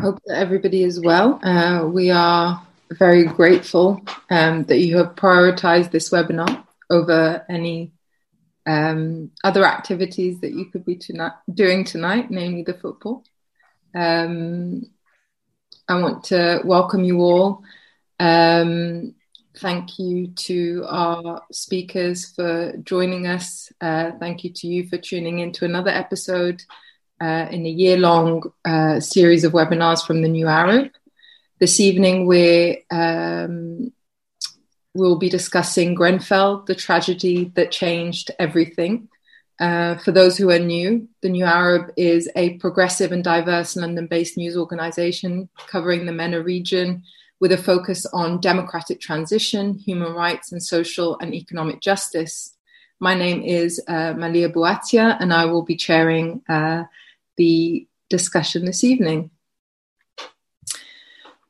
[0.00, 1.38] Hope that everybody is well.
[1.42, 7.92] Uh, we are very grateful um, that you have prioritized this webinar over any
[8.64, 13.24] um, other activities that you could be tonight, doing tonight, namely the football.
[13.94, 14.84] Um,
[15.86, 17.62] I want to welcome you all.
[18.18, 19.14] Um,
[19.58, 23.70] thank you to our speakers for joining us.
[23.82, 26.62] Uh, thank you to you for tuning in to another episode
[27.20, 30.90] uh, in a year long uh, series of webinars from the New Arab.
[31.58, 33.92] This evening, we um,
[34.94, 39.08] will be discussing Grenfell, the tragedy that changed everything.
[39.60, 44.06] Uh, for those who are new, the New Arab is a progressive and diverse London
[44.06, 47.02] based news organization covering the MENA region
[47.40, 52.56] with a focus on democratic transition, human rights, and social and economic justice.
[53.00, 56.84] My name is uh, Malia Bouattia, and I will be chairing uh,
[57.40, 59.30] the discussion this evening.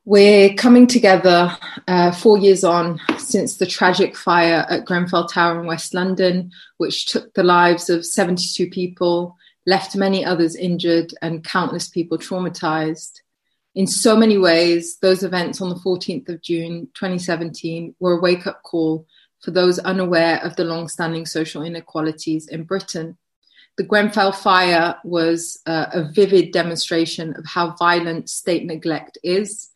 [0.05, 1.59] We're coming together
[1.89, 7.07] uh, four years on since the tragic fire at Grenfell Tower in West London, which
[7.07, 13.15] took the lives of 72 people, left many others injured, and countless people traumatized.
[13.75, 18.47] In so many ways, those events on the 14th of June 2017 were a wake
[18.47, 19.07] up call
[19.41, 23.19] for those unaware of the long standing social inequalities in Britain
[23.77, 29.71] the Grenfell fire was uh, a vivid demonstration of how violent state neglect is,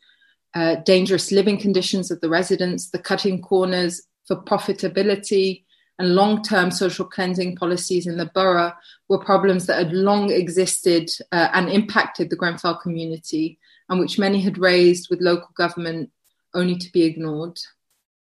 [0.54, 5.64] uh, dangerous living conditions of the residents, the cutting corners for profitability,
[5.98, 8.72] and long term social cleansing policies in the borough
[9.08, 14.40] were problems that had long existed uh, and impacted the Grenfell community, and which many
[14.40, 16.10] had raised with local government
[16.52, 17.58] only to be ignored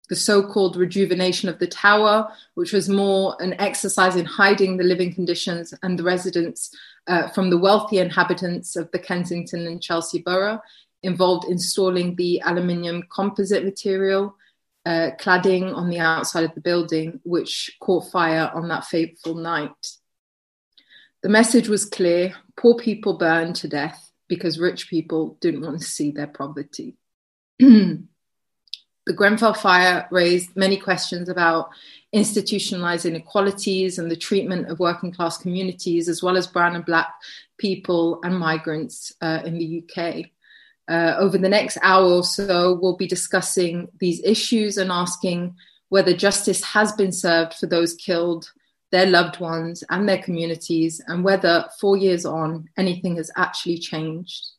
[0.09, 4.83] the so called rejuvenation of the tower, which was more an exercise in hiding the
[4.83, 6.75] living conditions and the residents
[7.07, 10.59] uh, from the wealthy inhabitants of the Kensington and Chelsea borough,
[11.03, 14.35] involved installing the aluminium composite material
[14.85, 19.91] uh, cladding on the outside of the building, which caught fire on that fateful night.
[21.21, 25.85] The message was clear poor people burned to death because rich people didn't want to
[25.85, 26.95] see their poverty.
[29.15, 31.69] Grenfell fire raised many questions about
[32.11, 37.13] institutionalized inequalities and the treatment of working class communities, as well as brown and black
[37.57, 40.25] people and migrants uh, in the UK.
[40.89, 45.55] Uh, over the next hour or so, we'll be discussing these issues and asking
[45.89, 48.51] whether justice has been served for those killed,
[48.91, 54.49] their loved ones, and their communities, and whether four years on, anything has actually changed.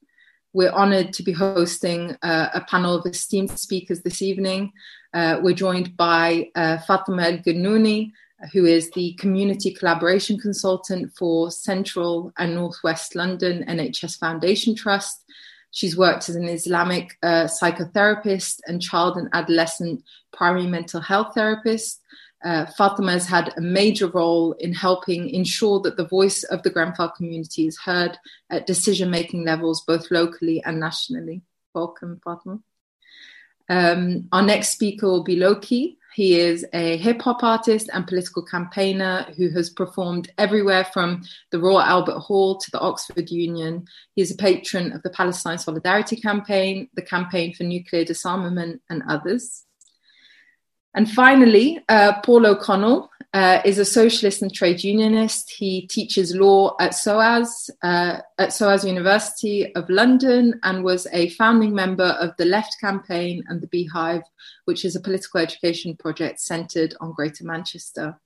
[0.53, 4.73] We're honored to be hosting uh, a panel of esteemed speakers this evening.
[5.15, 8.11] Uh, we're joined by uh, Fatima El-Guenuni,
[8.53, 15.25] who is the Community Collaboration Consultant for Central and Northwest London NHS Foundation Trust.
[15.71, 20.03] She's worked as an Islamic uh, psychotherapist and child and adolescent
[20.33, 22.01] primary mental health therapist
[22.43, 26.71] uh, Fatima has had a major role in helping ensure that the voice of the
[26.71, 28.19] Grenfell community is heard
[28.49, 31.43] at decision making levels, both locally and nationally.
[31.75, 32.61] Welcome, Fatima.
[33.69, 35.97] Um, our next speaker will be Lowkey.
[36.15, 41.23] He is a hip hop artist and political campaigner who has performed everywhere from
[41.53, 43.87] the Royal Albert Hall to the Oxford Union.
[44.17, 49.05] He is a patron of the Palestine Solidarity Campaign, the Campaign for Nuclear Disarmament, and
[49.09, 49.67] others.
[50.95, 55.51] And finally, uh, Paul O'Connell uh, is a socialist and trade unionist.
[55.51, 61.73] He teaches law at SOAS, uh, at SOAS University of London, and was a founding
[61.73, 64.23] member of the Left Campaign and the Beehive,
[64.65, 68.19] which is a political education project centred on Greater Manchester.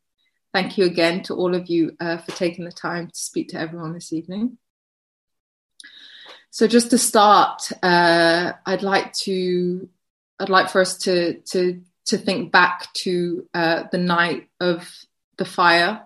[0.55, 3.61] Thank you again to all of you uh, for taking the time to speak to
[3.61, 4.57] everyone this evening.
[6.51, 9.89] So, just to start, uh, I'd like to
[10.39, 14.88] I'd like for us to to to think back to uh, the night of
[15.37, 16.03] the fire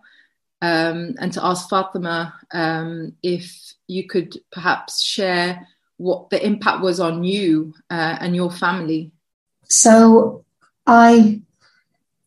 [0.62, 5.66] um, and to ask Fatima um, if you could perhaps share
[5.96, 9.10] what the impact was on you uh, and your family.
[9.64, 10.44] So
[10.86, 11.42] I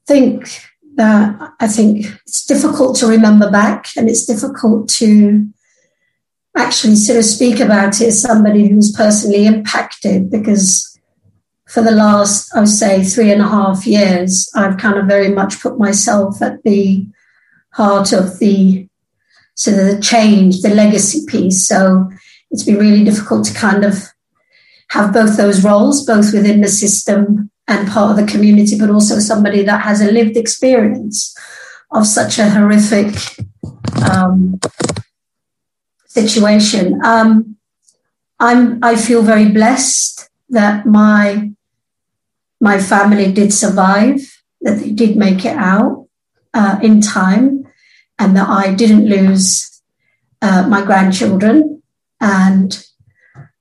[0.05, 0.61] think
[0.95, 5.47] that I think it's difficult to remember back and it's difficult to
[6.55, 10.90] actually sort of speak about it as somebody who's personally impacted because
[11.71, 15.29] for the last, I would say, three and a half years, I've kind of very
[15.29, 17.07] much put myself at the
[17.69, 18.89] heart of the
[19.67, 21.65] of the change, the legacy piece.
[21.65, 22.09] So
[22.49, 24.03] it's been really difficult to kind of
[24.89, 29.19] have both those roles, both within the system and part of the community, but also
[29.19, 31.33] somebody that has a lived experience
[31.91, 33.15] of such a horrific
[34.11, 34.59] um,
[36.05, 36.99] situation.
[37.05, 37.55] Um,
[38.41, 41.51] I'm I feel very blessed that my
[42.61, 44.21] my family did survive,
[44.61, 46.07] that they did make it out
[46.53, 47.67] uh, in time,
[48.19, 49.81] and that I didn't lose
[50.41, 51.81] uh, my grandchildren
[52.19, 52.85] and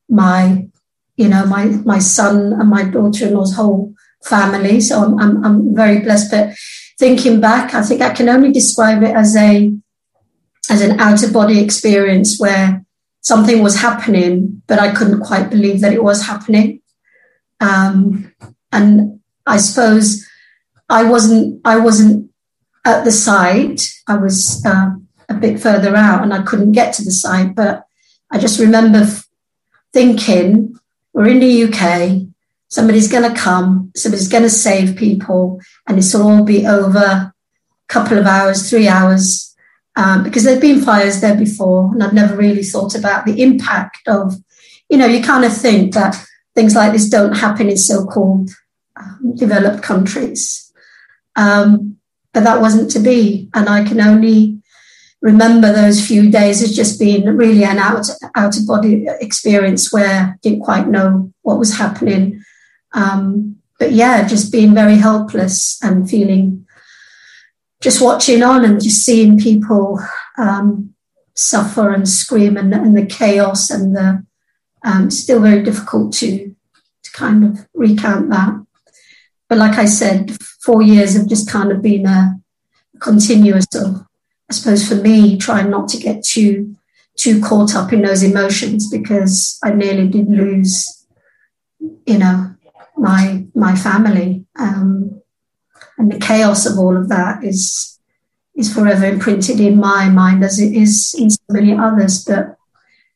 [0.08, 0.68] my
[1.16, 3.94] you know my my son and my daughter-in-law's whole
[4.24, 4.80] family.
[4.80, 6.30] So I'm, I'm, I'm very blessed.
[6.30, 6.54] But
[6.98, 9.72] thinking back, I think I can only describe it as a
[10.68, 12.84] as an out of body experience where
[13.22, 16.80] something was happening, but I couldn't quite believe that it was happening.
[17.60, 18.32] Um,
[18.72, 20.26] and I suppose
[20.88, 22.30] I wasn't I wasn't
[22.84, 23.82] at the site.
[24.06, 24.90] I was uh,
[25.28, 27.54] a bit further out, and I couldn't get to the site.
[27.54, 27.84] But
[28.30, 29.06] I just remember
[29.92, 30.78] thinking,
[31.12, 32.26] "We're in the UK.
[32.68, 33.92] Somebody's going to come.
[33.96, 37.32] Somebody's going to save people, and will all be over."
[37.88, 39.50] A couple of hours, three hours,
[39.96, 44.06] um, because there'd been fires there before, and I'd never really thought about the impact
[44.06, 44.34] of,
[44.88, 46.24] you know, you kind of think that
[46.60, 48.50] things like this don't happen in so-called
[48.96, 50.70] um, developed countries,
[51.36, 51.96] um,
[52.34, 54.60] but that wasn't to be, and I can only
[55.22, 60.34] remember those few days as just being really an out out of body experience where
[60.34, 62.42] I didn't quite know what was happening.
[62.92, 66.66] Um, but yeah, just being very helpless and feeling
[67.80, 69.98] just watching on and just seeing people
[70.36, 70.92] um,
[71.34, 74.22] suffer and scream and, and, the chaos and the
[74.84, 76.54] um, still very difficult to
[77.02, 78.64] to kind of recount that.
[79.48, 82.40] But like I said, four years have just kind of been a
[83.00, 84.06] continuous of,
[84.48, 86.76] I suppose for me, trying not to get too
[87.16, 91.06] too caught up in those emotions because I nearly did lose,
[92.06, 92.54] you know,
[92.96, 94.46] my my family.
[94.58, 95.20] Um,
[95.98, 97.98] and the chaos of all of that is
[98.54, 102.56] is forever imprinted in my mind as it is in so many others that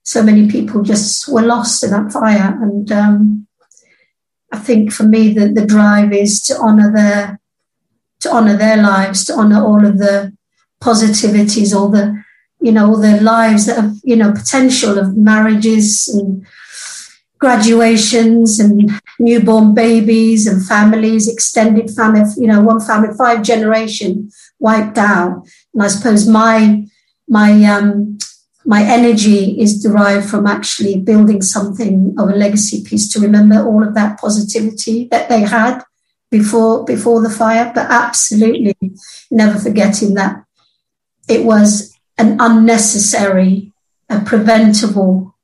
[0.05, 3.47] so many people just were lost in that fire and um,
[4.53, 7.41] i think for me the, the drive is to honor their
[8.21, 10.33] to honor their lives to honor all of the
[10.81, 12.23] positivities all the
[12.61, 16.47] you know all the lives that have you know potential of marriages and
[17.45, 24.97] graduations and newborn babies and families, extended family, you know, one family, five generation wiped
[24.97, 25.47] out.
[25.75, 26.85] And I suppose my
[27.29, 28.17] my um,
[28.65, 33.87] my energy is derived from actually building something of a legacy piece to remember all
[33.87, 35.83] of that positivity that they had
[36.31, 38.75] before before the fire, but absolutely
[39.31, 40.45] never forgetting that
[41.29, 43.73] it was an unnecessary,
[44.09, 45.37] a preventable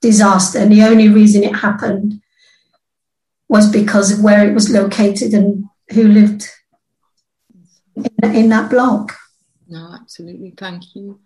[0.00, 0.58] disaster.
[0.58, 2.20] And the only reason it happened
[3.48, 6.48] was because of where it was located and who lived
[7.96, 9.16] in, in that block.
[9.68, 10.54] No, absolutely.
[10.56, 11.18] Thank you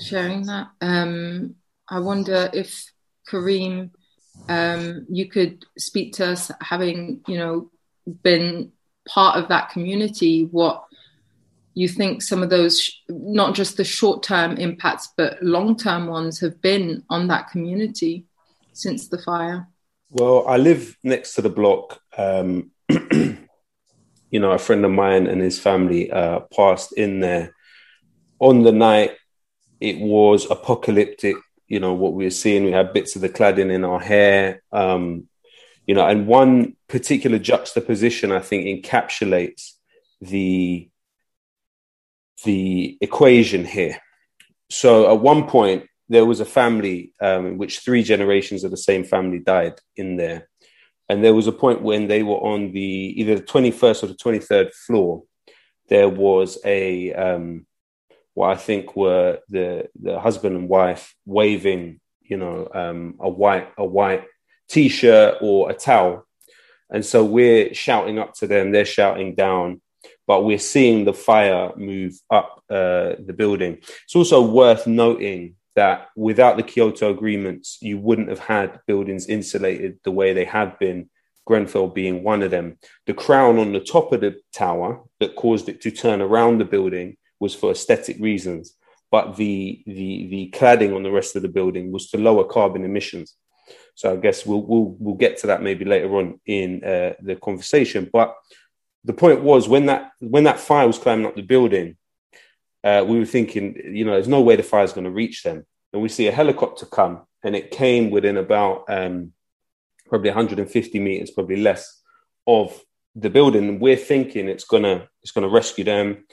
[0.00, 0.68] sharing that.
[0.80, 1.56] Um,
[1.88, 2.84] I wonder if
[3.30, 3.90] Kareem,
[4.48, 7.70] um, you could speak to us, having you know
[8.22, 8.72] been
[9.08, 10.84] part of that community, what
[11.74, 16.40] you think some of those, not just the short term impacts, but long term ones
[16.40, 18.26] have been on that community
[18.72, 19.68] since the fire?
[20.10, 22.00] Well, I live next to the block.
[22.16, 27.54] Um, you know, a friend of mine and his family uh, passed in there.
[28.38, 29.12] On the night,
[29.82, 31.36] it was apocalyptic.
[31.66, 34.62] You know, what we were seeing, we had bits of the cladding in our hair.
[34.70, 35.28] Um,
[35.86, 39.72] you know, and one particular juxtaposition, I think, encapsulates
[40.20, 40.88] the
[42.44, 43.98] the equation here.
[44.70, 48.76] So at one point, there was a family um, in which three generations of the
[48.76, 50.48] same family died in there.
[51.08, 54.14] And there was a point when they were on the either the 21st or the
[54.14, 55.24] 23rd floor.
[55.88, 57.66] There was a, um,
[58.34, 63.72] what I think were the, the husband and wife waving, you know, um, a white,
[63.76, 64.24] a white
[64.68, 66.26] t shirt or a towel.
[66.90, 69.80] And so we're shouting up to them, they're shouting down
[70.26, 73.78] but we're seeing the fire move up uh, the building.
[74.04, 79.98] It's also worth noting that without the Kyoto agreements, you wouldn't have had buildings insulated
[80.04, 81.08] the way they have been,
[81.44, 82.78] Grenfell being one of them.
[83.06, 86.64] The crown on the top of the tower that caused it to turn around the
[86.64, 88.74] building was for aesthetic reasons,
[89.10, 92.84] but the, the, the cladding on the rest of the building was to lower carbon
[92.84, 93.36] emissions.
[93.94, 97.36] So I guess we'll, we'll, we'll get to that maybe later on in uh, the
[97.36, 98.08] conversation.
[98.10, 98.34] But
[99.04, 101.96] the point was when that when that fire was climbing up the building,
[102.84, 105.42] uh, we were thinking, you know, there's no way the fire is going to reach
[105.42, 105.66] them.
[105.92, 109.32] And we see a helicopter come, and it came within about um,
[110.08, 112.00] probably 150 meters, probably less,
[112.46, 112.80] of
[113.14, 113.68] the building.
[113.68, 116.24] And we're thinking it's gonna it's gonna rescue them.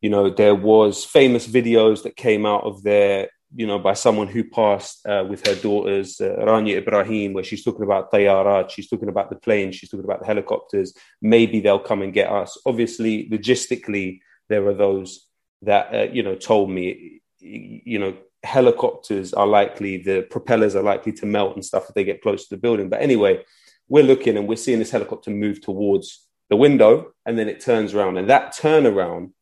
[0.00, 4.28] You know, there was famous videos that came out of there you know, by someone
[4.28, 8.88] who passed uh, with her daughters, uh, Rania Ibrahim, where she's talking about tayarat, she's
[8.88, 10.94] talking about the planes, she's talking about the helicopters.
[11.20, 12.56] Maybe they'll come and get us.
[12.64, 15.26] Obviously, logistically, there are those
[15.62, 21.12] that, uh, you know, told me, you know, helicopters are likely, the propellers are likely
[21.12, 22.88] to melt and stuff if they get close to the building.
[22.88, 23.44] But anyway,
[23.88, 27.94] we're looking and we're seeing this helicopter move towards the window and then it turns
[27.94, 28.16] around.
[28.16, 29.32] And that turnaround,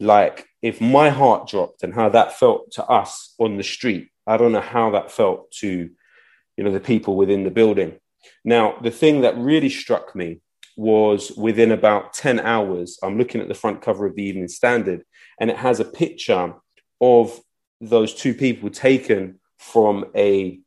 [0.00, 4.38] like if my heart dropped and how that felt to us on the street, I
[4.38, 5.90] don't know how that felt to,
[6.56, 7.98] you know, the people within the building.
[8.44, 10.40] Now, the thing that really struck me
[10.76, 15.04] was within about 10 hours, I'm looking at the front cover of the Evening Standard,
[15.38, 16.54] and it has a picture
[17.00, 17.38] of
[17.80, 20.60] those two people taken from a,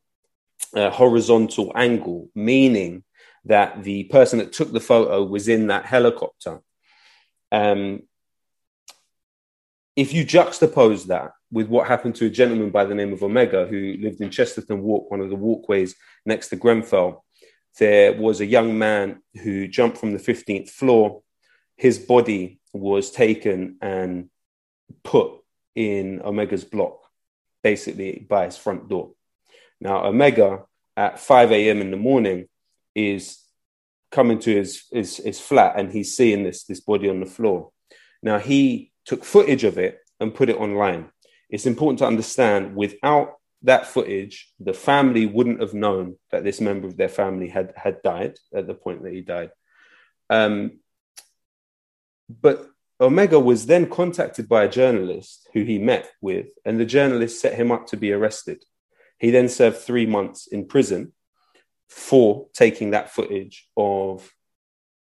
[0.76, 3.04] a horizontal angle, meaning
[3.46, 6.62] that the person that took the photo was in that helicopter.
[7.52, 8.04] Um,
[9.96, 13.68] if you juxtapose that with what happened to a gentleman by the name of Omega
[13.68, 15.96] who lived in Testerton Walk, one of the walkways
[16.26, 17.24] next to Grenfell,
[17.80, 21.22] there was a young man who jumped from the 15th floor.
[21.76, 24.30] His body was taken and
[25.04, 25.32] put
[25.76, 27.00] in Omega's block,
[27.62, 29.12] basically by his front door.
[29.80, 30.64] Now, Omega
[30.96, 31.82] at 5 a.m.
[31.82, 32.48] in the morning
[32.96, 33.40] is
[34.12, 37.72] coming to his, his, his flat and he's seeing this, this body on the floor.
[38.22, 41.10] Now, he took footage of it and put it online.
[41.50, 46.88] It's important to understand without that footage, the family wouldn't have known that this member
[46.88, 49.52] of their family had, had died at the point that he died.
[50.30, 50.80] Um,
[52.42, 52.68] but
[53.00, 57.56] Omega was then contacted by a journalist who he met with, and the journalist set
[57.56, 58.64] him up to be arrested.
[59.18, 61.14] He then served three months in prison
[61.90, 64.30] for taking that footage of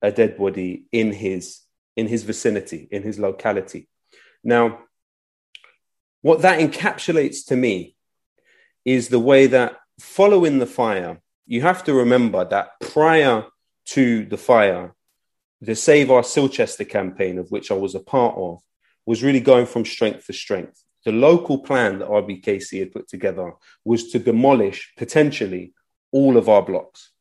[0.03, 1.61] a dead body in his
[1.97, 3.89] in his vicinity, in his locality.
[4.43, 4.81] Now,
[6.23, 7.97] what that encapsulates to me
[8.85, 13.45] is the way that following the fire, you have to remember that prior
[13.87, 14.95] to the fire,
[15.61, 18.61] the Save Our Silchester campaign, of which I was a part of,
[19.05, 20.83] was really going from strength to strength.
[21.05, 23.55] The local plan that RBKC had put together
[23.85, 25.75] was to demolish potentially
[26.13, 27.13] all of our blocks.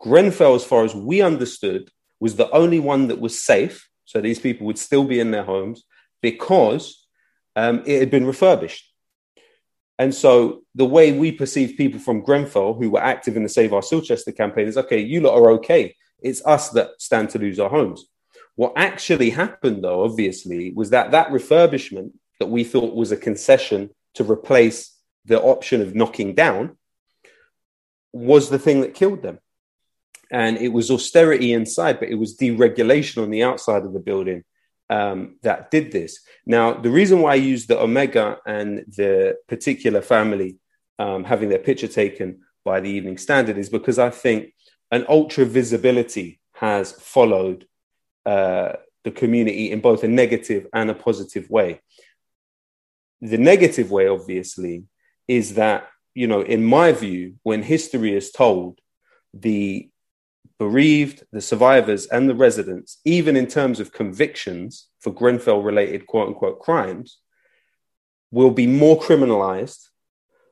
[0.00, 1.90] Grenfell, as far as we understood,
[2.20, 3.88] was the only one that was safe.
[4.06, 5.84] So these people would still be in their homes
[6.22, 7.06] because
[7.54, 8.90] um, it had been refurbished.
[9.98, 13.72] And so the way we perceive people from Grenfell who were active in the Save
[13.72, 15.94] Our Silchester campaign is okay, you lot are okay.
[16.20, 18.06] It's us that stand to lose our homes.
[18.54, 23.90] What actually happened, though, obviously, was that that refurbishment that we thought was a concession
[24.14, 26.76] to replace the option of knocking down
[28.12, 29.38] was the thing that killed them.
[30.30, 34.44] And it was austerity inside, but it was deregulation on the outside of the building
[34.90, 36.20] um, that did this.
[36.44, 40.56] Now, the reason why I use the Omega and the particular family
[40.98, 44.54] um, having their picture taken by the Evening Standard is because I think
[44.90, 47.66] an ultra visibility has followed
[48.24, 48.72] uh,
[49.04, 51.80] the community in both a negative and a positive way.
[53.20, 54.84] The negative way, obviously,
[55.28, 58.80] is that you know, in my view, when history is told,
[59.34, 59.90] the
[60.58, 66.28] bereaved, the survivors, and the residents, even in terms of convictions for Grenfell related quote
[66.28, 67.18] unquote crimes,
[68.30, 69.88] will be more criminalized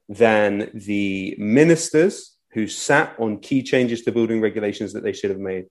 [0.08, 5.40] than the ministers who sat on key changes to building regulations that they should have
[5.40, 5.66] made,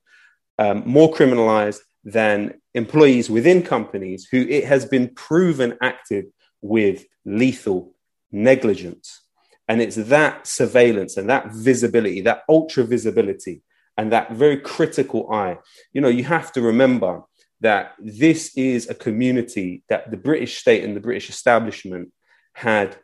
[0.60, 6.26] um, more criminalized than employees within companies who it has been proven acted
[6.62, 7.94] with lethal
[8.32, 9.22] negligence.
[9.68, 13.62] And it's that surveillance and that visibility, that ultra visibility,
[13.98, 15.58] and that very critical eye.
[15.94, 17.24] You know, you have to remember
[17.62, 22.12] that this is a community that the British state and the British establishment
[22.54, 22.98] had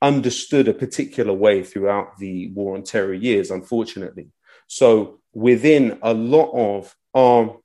[0.00, 4.28] understood a particular way throughout the war on terror years, unfortunately.
[4.66, 7.58] So within a lot of our,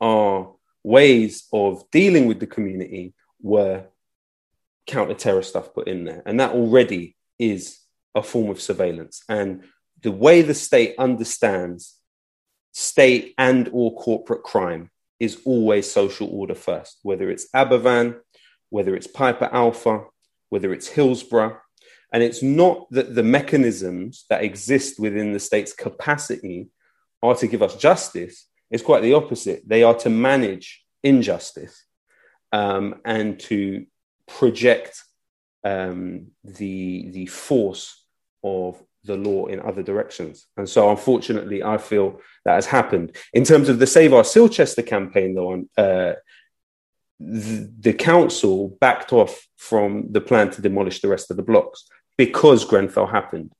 [0.00, 3.84] our ways of dealing with the community were
[4.86, 6.22] counter-terror stuff put in there.
[6.26, 7.78] And that already is
[8.14, 9.22] a form of surveillance.
[9.28, 9.64] And
[10.04, 11.98] the way the state understands
[12.72, 18.20] state and or corporate crime is always social order first, whether it's Aberfan,
[18.68, 20.04] whether it's Piper Alpha,
[20.50, 21.58] whether it's Hillsborough.
[22.12, 26.68] And it's not that the mechanisms that exist within the state's capacity
[27.22, 28.46] are to give us justice.
[28.70, 29.62] It's quite the opposite.
[29.66, 31.82] They are to manage injustice
[32.52, 33.86] um, and to
[34.28, 35.02] project
[35.64, 38.04] um, the the force
[38.42, 40.46] of the law in other directions.
[40.56, 43.16] And so, unfortunately, I feel that has happened.
[43.32, 46.14] In terms of the Save Our Silchester campaign, though, uh,
[47.20, 51.86] the, the council backed off from the plan to demolish the rest of the blocks
[52.16, 53.52] because Grenfell happened.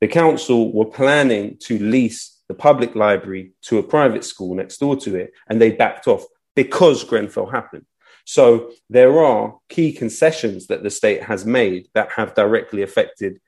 [0.00, 4.96] The council were planning to lease the public library to a private school next door
[4.96, 6.24] to it, and they backed off
[6.54, 7.86] because Grenfell happened.
[8.24, 13.40] So there are key concessions that the state has made that have directly affected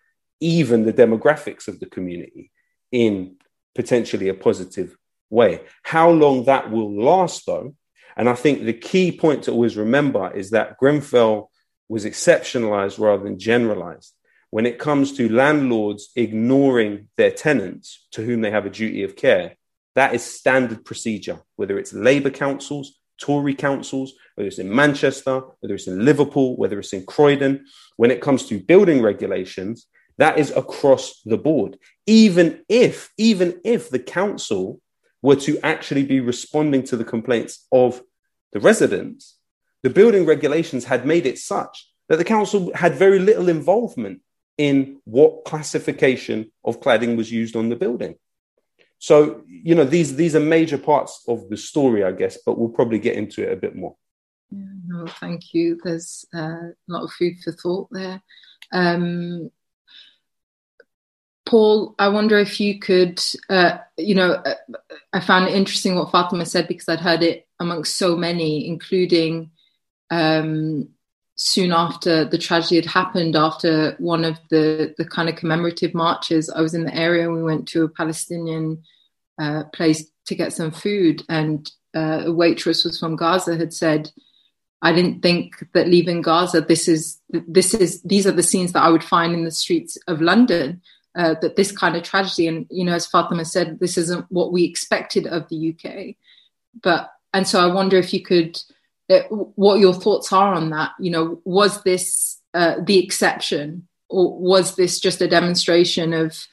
[0.45, 2.51] even the demographics of the community
[2.93, 3.37] in
[3.75, 4.95] potentially a positive
[5.31, 5.63] way.
[5.83, 7.75] How long that will last, though,
[8.17, 11.51] and I think the key point to always remember is that Grenfell
[11.89, 14.13] was exceptionalized rather than generalized.
[14.51, 19.17] When it comes to landlords ignoring their tenants to whom they have a duty of
[19.17, 19.57] care,
[19.97, 25.75] that is standard procedure, whether it's Labour councils, Tory councils, whether it's in Manchester, whether
[25.75, 27.65] it's in Liverpool, whether it's in Croydon.
[27.97, 29.87] When it comes to building regulations,
[30.19, 31.79] that is across the board.
[32.07, 34.81] Even if, even if the council
[35.23, 38.03] were to actually be responding to the complaints of
[38.53, 39.39] the residents,
[39.83, 44.21] the building regulations had made it such that the council had very little involvement
[44.59, 48.15] in what classification of cladding was used on the building.
[48.99, 52.69] So, you know, these these are major parts of the story, I guess, but we'll
[52.69, 53.97] probably get into it a bit more.
[54.51, 55.79] Yeah, no, thank you.
[55.83, 58.23] There's uh, a lot of food for thought there.
[58.73, 59.51] Um,
[61.47, 64.55] Paul, I wonder if you could, uh, you know, uh,
[65.13, 69.51] I found it interesting what Fatima said because I'd heard it amongst so many, including
[70.11, 70.89] um,
[71.37, 76.49] soon after the tragedy had happened, after one of the, the kind of commemorative marches.
[76.49, 78.83] I was in the area and we went to a Palestinian
[79.39, 84.11] uh, place to get some food, and uh, a waitress was from Gaza had said,
[84.81, 88.83] I didn't think that leaving Gaza, this is this is these are the scenes that
[88.83, 90.83] I would find in the streets of London
[91.17, 94.53] uh, that this kind of tragedy, and you know, as Fatima said, this isn't what
[94.53, 96.17] we expected of the UK.
[96.83, 98.61] But and so I wonder if you could,
[99.11, 100.93] uh, what your thoughts are on that.
[100.99, 106.47] You know, was this uh, the exception, or was this just a demonstration of,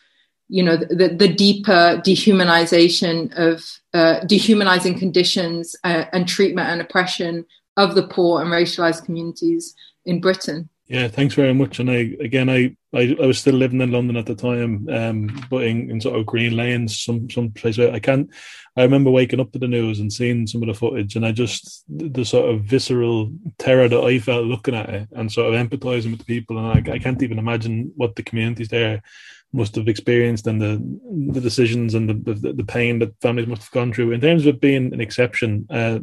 [0.49, 3.63] you know, the, the deeper dehumanization of
[3.93, 7.45] uh, dehumanizing conditions uh, and treatment and oppression
[7.77, 10.69] of the poor and racialized communities in Britain?
[10.91, 11.79] Yeah, thanks very much.
[11.79, 15.47] And I again, I I, I was still living in London at the time, um,
[15.49, 18.29] but in, in sort of Green Lanes, some some place where I can't.
[18.75, 21.31] I remember waking up to the news and seeing some of the footage, and I
[21.31, 25.65] just the sort of visceral terror that I felt looking at it, and sort of
[25.65, 29.01] empathizing with the people, and I, I can't even imagine what the communities there
[29.53, 30.81] must have experienced and the
[31.33, 34.11] the decisions and the, the, the pain that families must have gone through.
[34.11, 35.99] In terms of being an exception, uh,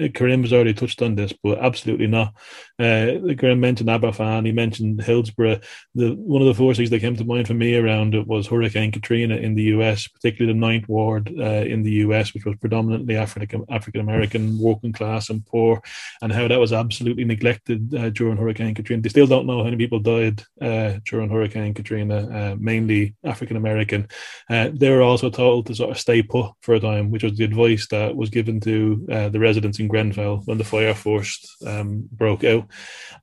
[0.00, 2.34] Kareem has already touched on this, but absolutely not.
[2.78, 5.60] Uh, Kareem mentioned Aberfan, he mentioned Hillsborough.
[5.94, 8.92] The one of the forces that came to mind for me around it was Hurricane
[8.92, 13.16] Katrina in the US, particularly the Ninth Ward uh, in the US, which was predominantly
[13.16, 15.82] African African American, working class, and poor,
[16.22, 19.02] and how that was absolutely neglected uh, during Hurricane Katrina.
[19.02, 22.56] They still don't know how many people died uh, during Hurricane Katrina, uh,
[22.92, 24.08] mainly African American.
[24.48, 27.36] Uh, they were also told to sort of stay put for a time, which was
[27.36, 31.48] the advice that was given to uh, the residents in Grenfell when the fire first
[31.66, 32.66] um, broke out.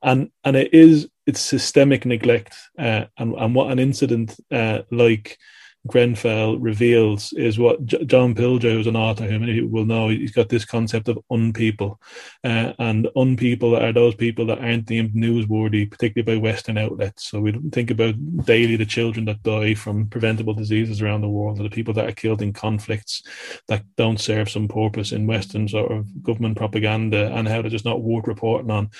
[0.02, 5.38] And and it is it's systemic neglect, uh, and and what an incident uh, like
[5.86, 10.08] Grenfell reveals is what J- John Pilger, who's an author who many people will know,
[10.08, 11.96] he's got this concept of unpeople.
[12.44, 17.28] Uh, and unpeople are those people that aren't deemed newsworthy, particularly by Western outlets.
[17.30, 18.14] So we think about
[18.44, 22.08] daily the children that die from preventable diseases around the world, or the people that
[22.08, 23.22] are killed in conflicts
[23.68, 27.84] that don't serve some purpose in Western sort of government propaganda and how they're just
[27.84, 28.90] not worth reporting on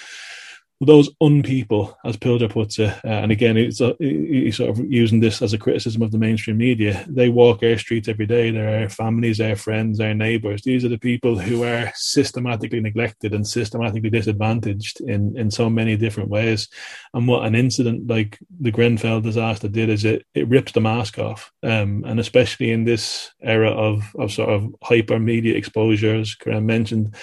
[0.82, 5.42] those unpeople, as Pilger puts it, uh, and again, uh, he's sort of using this
[5.42, 7.04] as a criticism of the mainstream media.
[7.06, 8.50] They walk our streets every day.
[8.50, 10.62] They're families, our friends, our neighbours.
[10.62, 15.96] These are the people who are systematically neglected and systematically disadvantaged in, in so many
[15.96, 16.68] different ways.
[17.12, 21.18] And what an incident like the Grenfell disaster did is it, it rips the mask
[21.18, 21.52] off.
[21.62, 27.14] Um, and especially in this era of, of sort of hyper media exposures, Kareem mentioned,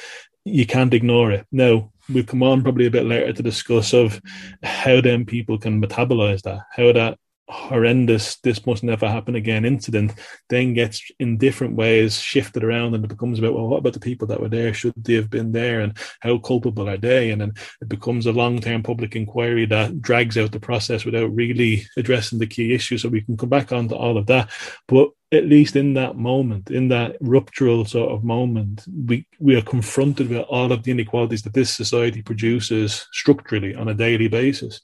[0.46, 1.46] you can't ignore it.
[1.52, 4.22] No, we'll come on probably a bit later to discuss of
[4.63, 7.17] how then people can metabolize that, how that
[7.50, 10.12] horrendous this must never happen again incident
[10.50, 14.00] then gets in different ways shifted around and it becomes about well what about the
[14.00, 14.74] people that were there?
[14.74, 15.80] Should they have been there?
[15.82, 17.32] And how culpable are they?
[17.32, 21.86] And then it becomes a long-term public inquiry that drags out the process without really
[21.96, 24.50] addressing the key issue so we can come back on to all of that.
[24.88, 29.62] But at least in that moment, in that ruptural sort of moment, we, we are
[29.62, 34.80] confronted with all of the inequalities that this society produces structurally on a daily basis.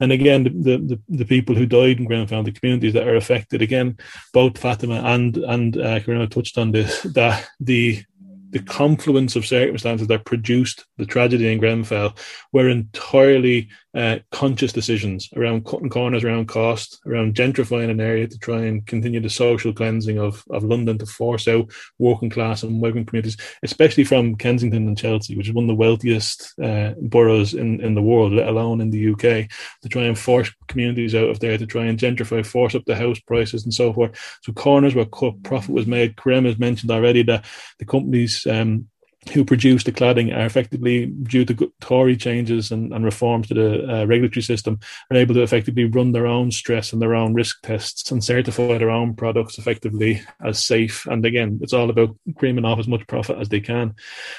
[0.00, 3.62] And again, the, the, the people who died in Grenfell, the communities that are affected,
[3.62, 3.96] again,
[4.32, 8.02] both Fatima and, and uh, Karina touched on this, that the
[8.50, 12.14] the confluence of circumstances that produced the tragedy in Grenfell
[12.52, 18.38] were entirely uh, conscious decisions around cutting corners around cost, around gentrifying an area to
[18.38, 22.80] try and continue the social cleansing of, of London to force out working class and
[22.80, 27.54] migrant communities, especially from Kensington and Chelsea, which is one of the wealthiest uh, boroughs
[27.54, 29.48] in, in the world, let alone in the UK,
[29.82, 32.96] to try and force communities out of there, to try and gentrify, force up the
[32.96, 34.18] house prices and so forth.
[34.42, 36.16] So corners were cut, profit was made.
[36.16, 37.44] Kareem has mentioned already that
[37.78, 38.88] the companies um,
[39.32, 44.02] who produce the cladding are effectively, due to Tory changes and, and reforms to the
[44.02, 44.78] uh, regulatory system,
[45.10, 48.78] are able to effectively run their own stress and their own risk tests and certify
[48.78, 51.06] their own products effectively as safe.
[51.06, 53.94] And again, it's all about creaming off as much profit as they can.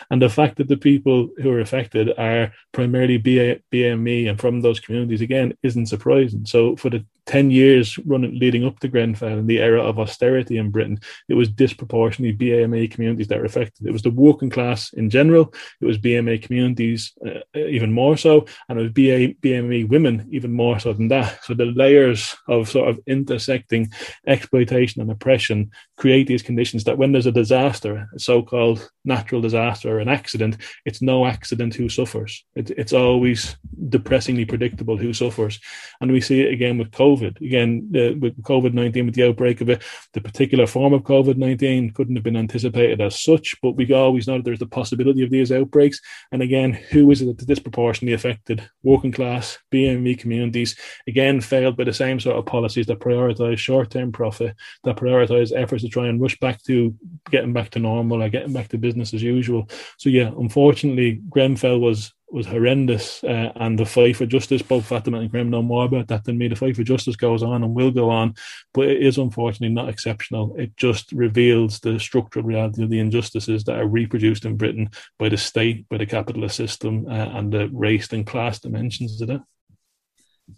[0.10, 4.62] And the fact that the people who are affected are primarily BA, BME and from
[4.62, 6.45] those communities, again, isn't surprising.
[6.45, 10.58] So for the 10 years running leading up to Grenfell in the era of austerity
[10.58, 13.88] in Britain, it was disproportionately BME communities that were affected.
[13.88, 18.46] It was the working class in general, it was BME communities uh, even more so,
[18.70, 21.44] and it was BA, BME women even more so than that.
[21.44, 23.92] So the layers of sort of intersecting
[24.28, 29.42] exploitation and oppression create these conditions that when there's a disaster, a so called natural
[29.42, 32.44] disaster or an accident, it's no accident who suffers.
[32.56, 33.58] It, it's always
[33.90, 35.60] depressingly predictable who suffers.
[36.02, 37.41] And we see it again with COVID COVID.
[37.41, 41.91] Again, with COVID 19, with the outbreak of it, the particular form of COVID 19
[41.91, 45.30] couldn't have been anticipated as such, but we always know that there's the possibility of
[45.30, 45.99] these outbreaks.
[46.32, 48.69] And again, who is it that's disproportionately affected?
[48.84, 53.91] Working class, BME communities, again, failed by the same sort of policies that prioritize short
[53.91, 56.95] term profit, that prioritize efforts to try and rush back to
[57.30, 59.69] getting back to normal or getting back to business as usual.
[59.97, 65.19] So, yeah, unfortunately, Grenfell was was horrendous, uh, and the fight for justice, both Fatima
[65.19, 66.50] and Graham know more about that than me.
[66.50, 68.36] The fight for justice goes on and will go on,
[68.74, 70.56] but it is unfortunately not exceptional.
[70.58, 75.30] It just reveals the structural reality of the injustices that are reproduced in Britain by
[75.30, 79.41] the state, by the capitalist system, uh, and the race and class dimensions of it.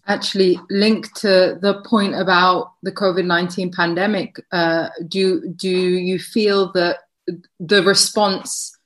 [0.06, 6.72] Actually, linked to the point about the COVID nineteen pandemic, uh, do do you feel
[6.74, 6.98] that
[7.60, 8.78] the response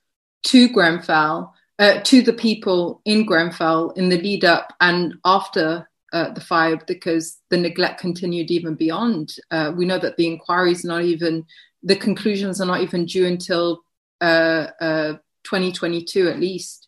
[0.44, 6.30] to Grenfell uh, to the people in Grenfell in the lead up and after uh,
[6.30, 9.34] the fire because the neglect continued even beyond.
[9.50, 11.46] Uh, we know that the inquiry is not even,
[11.82, 13.82] the conclusions are not even due until
[14.20, 15.12] uh, uh,
[15.44, 16.86] 2022 at least.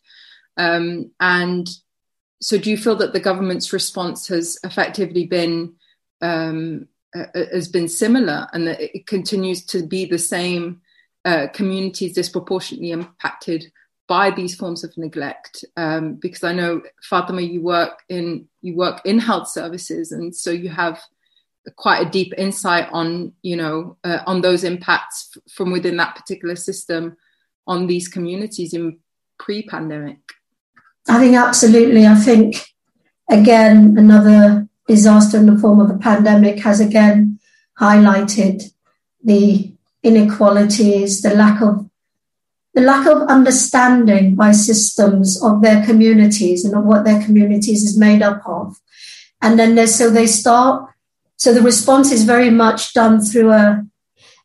[0.57, 1.67] Um, and
[2.39, 5.73] so, do you feel that the government's response has effectively been
[6.21, 10.81] um, uh, has been similar, and that it continues to be the same
[11.53, 13.71] communities disproportionately impacted
[14.07, 19.01] by these forms of neglect um, because I know Fatima you work in you work
[19.05, 21.01] in health services and so you have
[21.75, 26.15] quite a deep insight on you know uh, on those impacts f- from within that
[26.15, 27.17] particular system
[27.67, 28.99] on these communities in
[29.39, 30.19] pre-pandemic.
[31.09, 32.05] I think absolutely.
[32.05, 32.67] I think
[33.29, 37.39] again another disaster in the form of a pandemic has again
[37.79, 38.63] highlighted
[39.23, 41.89] the inequalities the lack of
[42.75, 47.97] the lack of understanding by systems of their communities and of what their communities is
[47.97, 48.77] made up of.
[49.41, 50.91] And then so they start,
[51.37, 53.85] so the response is very much done through a,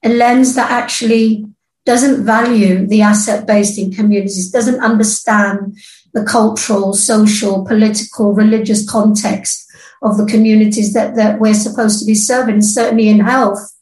[0.05, 1.45] a lens that actually
[1.85, 5.77] doesn't value the asset based in communities, doesn't understand
[6.15, 9.67] the cultural, social, political, religious context
[10.03, 13.77] of the communities that, that we're supposed to be serving, certainly in health.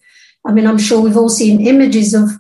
[0.46, 2.30] I mean, I'm sure we've all seen images of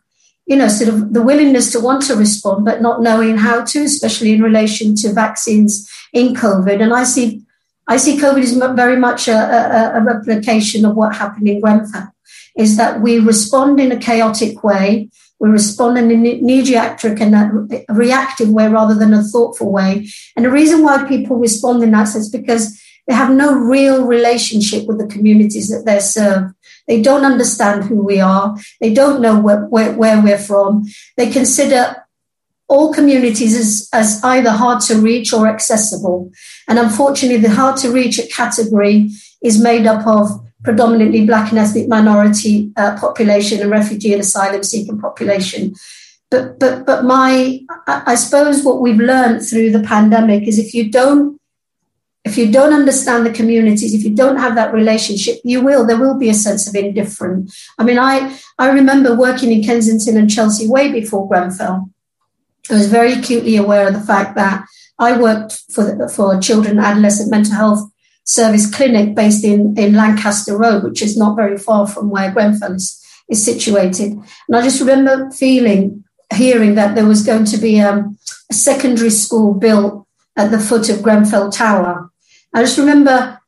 [0.48, 3.78] you know, sort of the willingness to want to respond, but not knowing how to,
[3.84, 6.82] especially in relation to vaccines in COVID.
[6.82, 7.42] And I see,
[7.86, 12.08] I see COVID is very much a, a, a replication of what happened in Grenfell,
[12.56, 15.10] is that we respond in a chaotic way.
[15.38, 20.08] We respond in a knee-jerk and a reactive way rather than a thoughtful way.
[20.34, 22.64] And the reason why people respond in that sense is because
[23.06, 26.52] they have no real relationship with the communities that they serve.
[26.88, 28.56] They don't understand who we are.
[28.80, 30.86] They don't know where, where, where we're from.
[31.16, 32.04] They consider
[32.66, 36.30] all communities as, as either hard to reach or accessible.
[36.66, 39.10] And unfortunately, the hard to reach category
[39.42, 40.28] is made up of
[40.64, 45.74] predominantly black and ethnic minority uh, population and refugee and asylum seeking population.
[46.30, 50.90] But, but, but my, I suppose what we've learned through the pandemic is if you
[50.90, 51.40] don't
[52.28, 55.98] if you don't understand the communities, if you don't have that relationship, you will, there
[55.98, 57.70] will be a sense of indifference.
[57.78, 61.90] I mean, I, I remember working in Kensington and Chelsea way before Grenfell.
[62.70, 64.66] I was very acutely aware of the fact that
[64.98, 67.90] I worked for, for children and adolescent mental health
[68.24, 72.74] service clinic based in, in Lancaster Road, which is not very far from where Grenfell
[72.74, 74.12] is, is situated.
[74.12, 78.18] And I just remember feeling hearing that there was going to be um,
[78.50, 82.10] a secondary school built at the foot of Grenfell Tower.
[82.54, 83.40] I just remember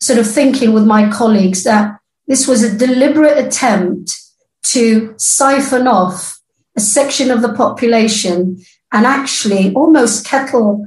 [0.00, 4.16] sort of thinking with my colleagues that this was a deliberate attempt
[4.64, 6.40] to siphon off
[6.76, 10.86] a section of the population and actually almost kettle,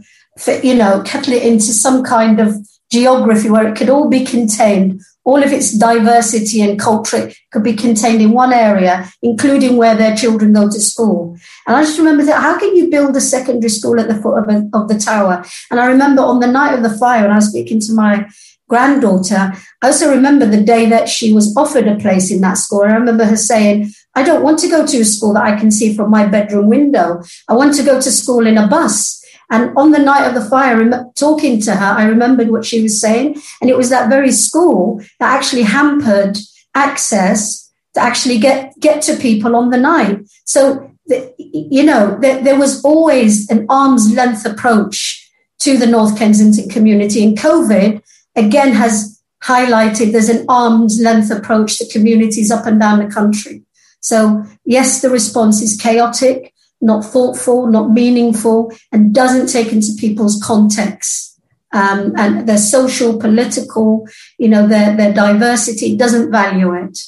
[0.64, 2.56] you know, kettle it into some kind of
[2.92, 7.74] geography where it could all be contained all of its diversity and culture could be
[7.74, 11.38] contained in one area, including where their children go to school.
[11.68, 14.40] And I just remember that how can you build a secondary school at the foot
[14.40, 15.46] of, a, of the tower?
[15.70, 18.28] And I remember on the night of the fire, when I was speaking to my
[18.68, 22.82] granddaughter, I also remember the day that she was offered a place in that school.
[22.82, 25.70] I remember her saying, I don't want to go to a school that I can
[25.70, 27.22] see from my bedroom window.
[27.48, 29.19] I want to go to school in a bus.
[29.52, 33.00] And on the night of the fire, talking to her, I remembered what she was
[33.00, 33.42] saying.
[33.62, 36.38] And it was that very school that actually hampered
[36.76, 40.20] access to actually get, get to people on the night.
[40.46, 45.28] So, the, you know, there, there was always an arm's length approach
[45.62, 47.24] to the North Kensington community.
[47.24, 48.04] And COVID,
[48.36, 53.64] again, has highlighted there's an arm's length approach to communities up and down the country.
[54.02, 60.42] So, yes, the response is chaotic not thoughtful, not meaningful, and doesn't take into people's
[60.42, 61.30] context
[61.72, 67.00] um, and their social, political, you know, their their diversity doesn't value it.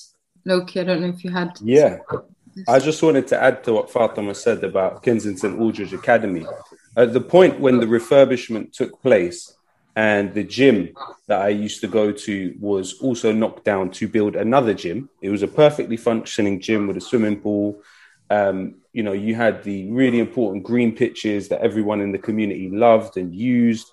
[0.48, 1.58] Lowkey, I don't know if you had.
[1.62, 2.00] Yeah,
[2.68, 6.46] I just wanted to add to what Fatima said about Kensington Aldridge Academy.
[6.96, 9.56] At the point when the refurbishment took place,
[9.96, 10.96] and the gym
[11.28, 15.10] that I used to go to was also knocked down to build another gym.
[15.22, 17.82] It was a perfectly functioning gym with a swimming pool,
[18.30, 22.69] um, you know, you had the really important green pitches that everyone in the community
[22.69, 23.91] loved and used.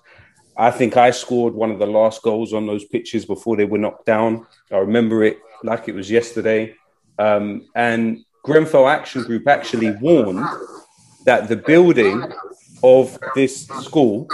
[0.57, 3.77] I think I scored one of the last goals on those pitches before they were
[3.77, 4.45] knocked down.
[4.71, 6.75] I remember it like it was yesterday.
[7.17, 10.45] Um, and Grenfell Action Group actually warned
[11.25, 12.23] that the building
[12.83, 14.27] of this school,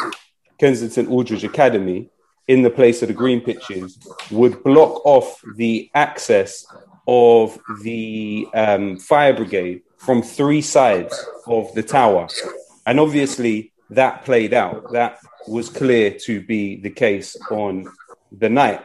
[0.60, 2.10] Kensington Aldridge Academy,
[2.48, 3.98] in the place of the green pitches,
[4.32, 6.66] would block off the access
[7.08, 12.28] of the um, fire brigade from three sides of the tower.
[12.86, 14.92] And obviously, that played out.
[14.92, 17.88] That was clear to be the case on
[18.32, 18.82] the night.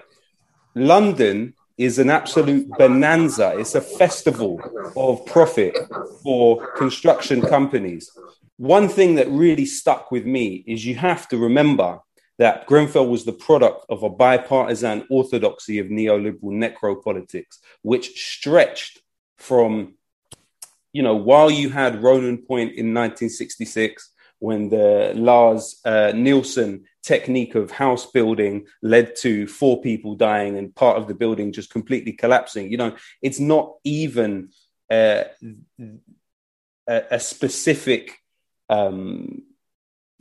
[0.74, 3.58] London is an absolute bonanza.
[3.58, 4.60] It's a festival
[4.96, 5.76] of profit
[6.22, 8.10] for construction companies.
[8.58, 12.00] One thing that really stuck with me is you have to remember
[12.38, 19.00] that Grenfell was the product of a bipartisan orthodoxy of neoliberal necropolitics, which stretched
[19.36, 19.94] from
[20.92, 27.54] you know, while you had Ronan Point in 1966, when the Lars uh, Nielsen technique
[27.54, 32.12] of house building led to four people dying and part of the building just completely
[32.12, 34.48] collapsing, you know, it's not even
[34.90, 35.24] uh,
[36.88, 38.18] a, specific
[38.68, 39.42] um,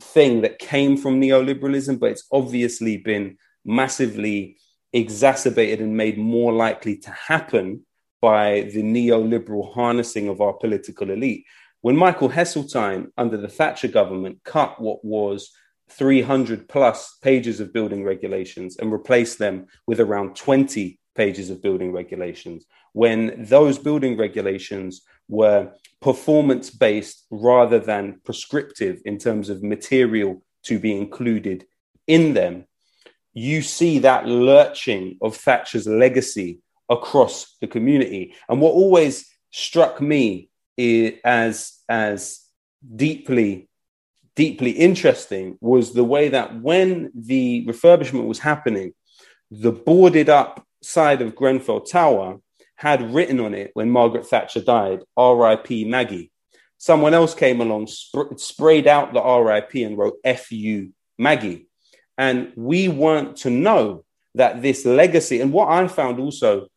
[0.02, 4.58] thing that came from neoliberalism, but it's obviously been massively
[4.92, 7.84] exacerbated and made more likely to happen
[8.20, 11.44] by the neoliberal harnessing of our political elite.
[11.80, 15.50] When Michael Heseltine, under the Thatcher government, cut what was
[15.90, 21.92] 300 plus pages of building regulations and replaced them with around 20 pages of building
[21.92, 30.42] regulations, when those building regulations were performance based rather than prescriptive in terms of material
[30.64, 31.64] to be included
[32.06, 32.64] in them,
[33.32, 38.34] you see that lurching of Thatcher's legacy across the community.
[38.48, 40.50] And what always struck me
[41.24, 42.40] as as
[42.96, 43.68] deeply
[44.36, 48.94] deeply interesting was the way that when the refurbishment was happening,
[49.50, 52.40] the boarded up side of Grenfell Tower
[52.76, 55.84] had written on it when Margaret Thatcher died, R.I.P.
[55.84, 56.32] Maggie.
[56.78, 59.84] Someone else came along, sp- sprayed out the R.I.P.
[59.84, 60.90] and wrote F.U.
[61.18, 61.68] Maggie.
[62.16, 64.04] And we weren't to know
[64.36, 66.68] that this legacy, and what I found also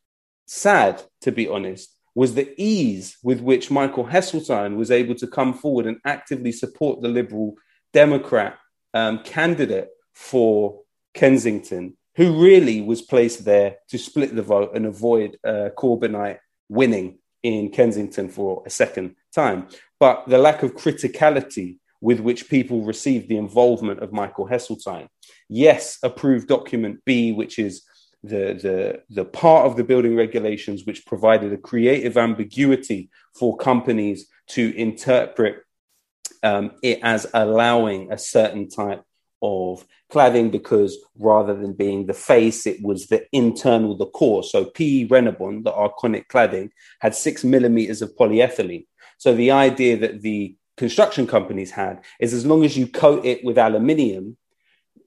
[0.45, 5.53] sad, to be honest, was the ease with which Michael Heseltine was able to come
[5.53, 7.55] forward and actively support the Liberal
[7.91, 8.57] Democrat
[8.93, 10.81] um, candidate for
[11.13, 17.17] Kensington, who really was placed there to split the vote and avoid uh, Corbynite winning
[17.41, 19.67] in Kensington for a second time.
[19.99, 25.07] But the lack of criticality with which people received the involvement of Michael Heseltine.
[25.47, 27.83] Yes, approved document B, which is
[28.23, 34.27] the, the, the part of the building regulations which provided a creative ambiguity for companies
[34.47, 35.63] to interpret
[36.41, 39.03] um, it as allowing a certain type
[39.41, 44.43] of cladding because rather than being the face, it was the internal, the core.
[44.43, 46.69] So PE Reynobond, the Arconic cladding,
[47.01, 48.85] had six millimeters of polyethylene.
[49.17, 53.43] So the idea that the construction companies had is as long as you coat it
[53.43, 54.37] with aluminium,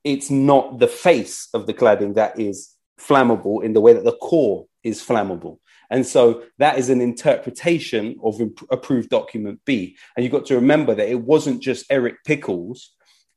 [0.05, 4.17] it's not the face of the cladding that is flammable in the way that the
[4.17, 5.59] core is flammable.
[5.91, 9.97] And so that is an interpretation of approved document B.
[10.17, 12.93] And you've got to remember that it wasn't just Eric Pickles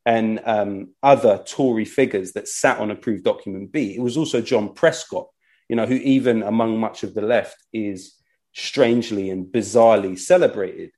[0.05, 3.95] and um, other Tory figures that sat on approved document B.
[3.95, 5.27] It was also John Prescott,
[5.67, 8.15] you know, who even among much of the left is
[8.53, 10.91] strangely and bizarrely celebrated.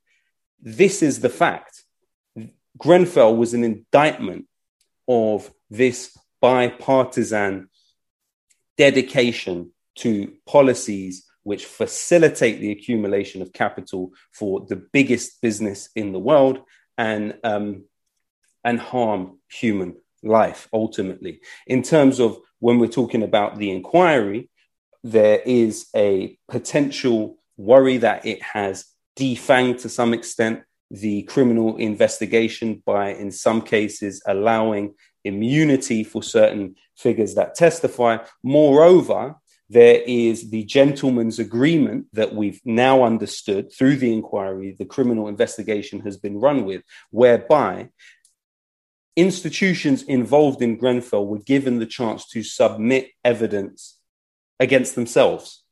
[0.60, 1.82] This is the fact.
[2.78, 4.46] Grenfell was an indictment
[5.06, 7.68] of this bipartisan
[8.76, 16.18] dedication to policies which facilitate the accumulation of capital for the biggest business in the
[16.18, 16.60] world
[16.96, 17.84] and um,
[18.64, 21.40] and harm human life ultimately.
[21.66, 24.48] In terms of when we're talking about the inquiry,
[25.02, 28.84] there is a potential worry that it has
[29.18, 36.76] defanged to some extent the criminal investigation by, in some cases, allowing immunity for certain
[36.96, 38.18] figures that testify.
[38.42, 39.36] Moreover,
[39.68, 46.00] there is the gentleman's agreement that we've now understood through the inquiry, the criminal investigation
[46.00, 47.88] has been run with, whereby
[49.16, 53.98] institutions involved in Grenfell were given the chance to submit evidence
[54.60, 55.64] against themselves.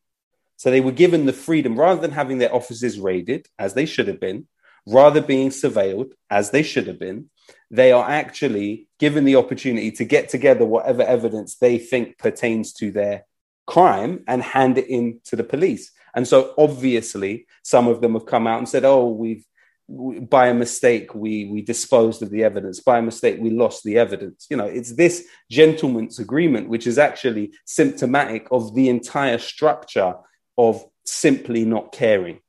[0.56, 4.08] So they were given the freedom, rather than having their offices raided, as they should
[4.08, 4.46] have been,
[4.86, 7.30] rather being surveilled, as they should have been,
[7.70, 12.90] they are actually given the opportunity to get together whatever evidence they think pertains to
[12.90, 13.24] their
[13.66, 15.92] crime and hand it in to the police.
[16.14, 19.44] And so obviously, some of them have come out and said, "Oh, we've
[19.88, 22.80] by a mistake we we disposed of the evidence.
[22.80, 26.98] By a mistake, we lost the evidence." You know, it's this gentleman's agreement which is
[26.98, 30.14] actually symptomatic of the entire structure
[30.58, 32.40] of simply not caring.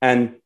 [0.00, 0.36] And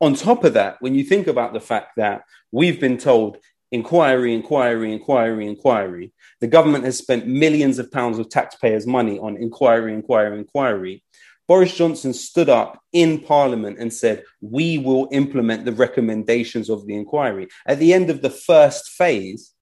[0.00, 3.38] on top of that, when you think about the fact that we've been told
[3.74, 6.12] inquiry, inquiry, inquiry, inquiry.
[6.40, 11.02] The government has spent millions of pounds of taxpayers' money on inquiry, inquiry, inquiry.
[11.48, 16.94] Boris Johnson stood up in Parliament and said, We will implement the recommendations of the
[16.94, 17.48] inquiry.
[17.66, 19.52] At the end of the first phase,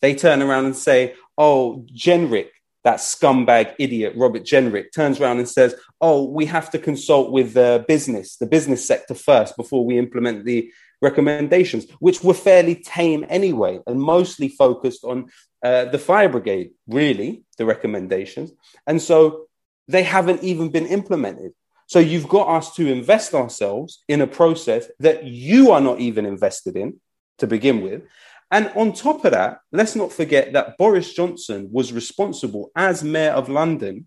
[0.00, 2.48] they turn around and say, Oh, Jenrick,
[2.84, 7.54] that scumbag idiot, Robert Jenrick, turns around and says, Oh, we have to consult with
[7.54, 13.24] the business, the business sector first before we implement the recommendations, which were fairly tame
[13.28, 15.28] anyway and mostly focused on
[15.62, 18.52] uh, the fire brigade, really, the recommendations.
[18.86, 19.46] And so
[19.88, 21.52] they haven't even been implemented.
[21.86, 26.26] So you've got us to invest ourselves in a process that you are not even
[26.26, 27.00] invested in
[27.38, 28.02] to begin with.
[28.50, 33.32] And on top of that, let's not forget that Boris Johnson was responsible as mayor
[33.32, 34.06] of London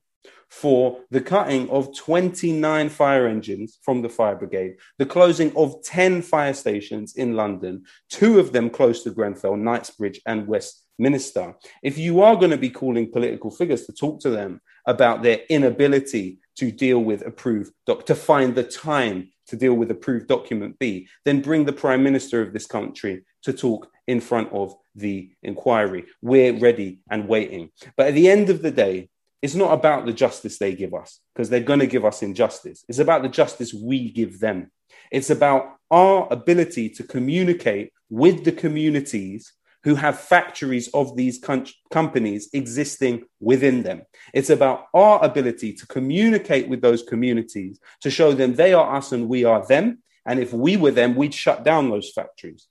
[0.52, 6.22] for the cutting of 29 fire engines from the fire brigade, the closing of 10
[6.22, 11.56] fire stations in London, two of them close to Grenfell, Knightsbridge, and Westminster.
[11.84, 15.40] If you are going to be calling political figures to talk to them about their
[15.50, 20.78] inability to deal with approved, doc- to find the time to deal with approved document
[20.80, 25.32] B, then bring the prime minister of this country to talk in front of the
[25.44, 26.06] inquiry.
[26.22, 27.72] We're ready and waiting.
[27.96, 29.10] But at the end of the day,
[29.42, 32.86] it's not about the justice they give us because they're going to give us injustice.
[32.88, 34.72] It's about the justice we give them.
[35.12, 41.66] It's about our ability to communicate with the communities who have factories of these com-
[41.90, 44.04] companies existing within them.
[44.34, 49.12] It's about our ability to communicate with those communities to show them they are us
[49.12, 50.04] and we are them.
[50.26, 52.68] And if we were them, we'd shut down those factories.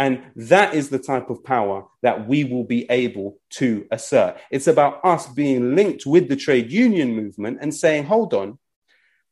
[0.00, 4.38] And that is the type of power that we will be able to assert.
[4.50, 8.58] It's about us being linked with the trade union movement and saying, hold on,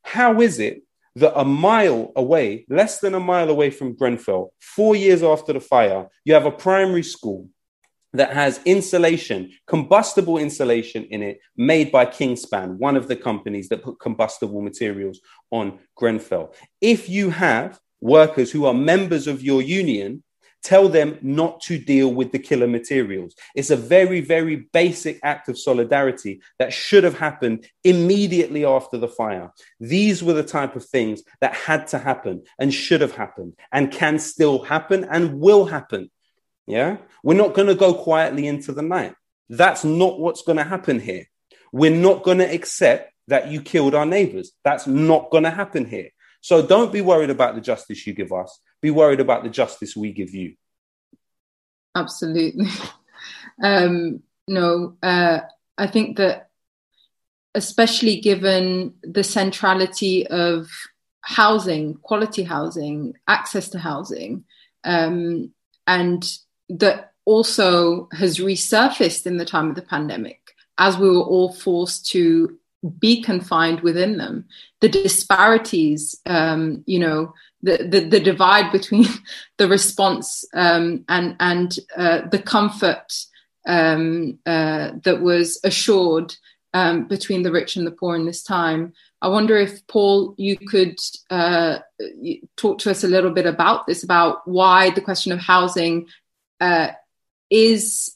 [0.03, 0.83] how is it
[1.17, 5.61] that a mile away, less than a mile away from Grenfell, four years after the
[5.61, 7.49] fire, you have a primary school
[8.13, 13.83] that has insulation, combustible insulation in it, made by Kingspan, one of the companies that
[13.83, 15.19] put combustible materials
[15.51, 16.55] on Grenfell.
[16.83, 20.23] If you have workers who are members of your union
[20.69, 23.35] Tell them not to deal with the killer materials.
[23.55, 29.09] It's a very, very basic act of solidarity that should have happened immediately after the
[29.09, 29.51] fire.
[29.81, 33.91] These were the type of things that had to happen and should have happened and
[33.91, 36.11] can still happen and will happen.
[36.67, 36.99] Yeah.
[37.23, 39.15] We're not going to go quietly into the night.
[39.49, 41.25] That's not what's going to happen here.
[41.73, 44.53] We're not going to accept that you killed our neighbors.
[44.65, 46.11] That's not going to happen here.
[46.43, 48.61] So don't be worried about the justice you give us.
[48.81, 50.55] Be worried about the justice we give you.
[51.95, 52.69] Absolutely.
[53.63, 55.41] um, no, uh,
[55.77, 56.51] I think that
[57.55, 60.69] especially given the centrality of
[61.23, 64.45] housing, quality housing, access to housing,
[64.85, 65.53] um,
[65.87, 66.31] and
[66.69, 72.07] that also has resurfaced in the time of the pandemic as we were all forced
[72.07, 72.59] to
[72.99, 74.47] be confined within them.
[74.81, 79.07] The disparities, um, you know, the, the, the, divide between
[79.59, 83.13] the response um, and, and uh, the comfort
[83.67, 86.35] um, uh, that was assured
[86.75, 88.93] um, between the rich and the poor in this time.
[89.21, 90.99] I wonder if, Paul, you could
[91.31, 91.79] uh,
[92.57, 96.07] talk to us a little bit about this, about why the question of housing
[96.61, 96.89] uh,
[97.51, 98.15] is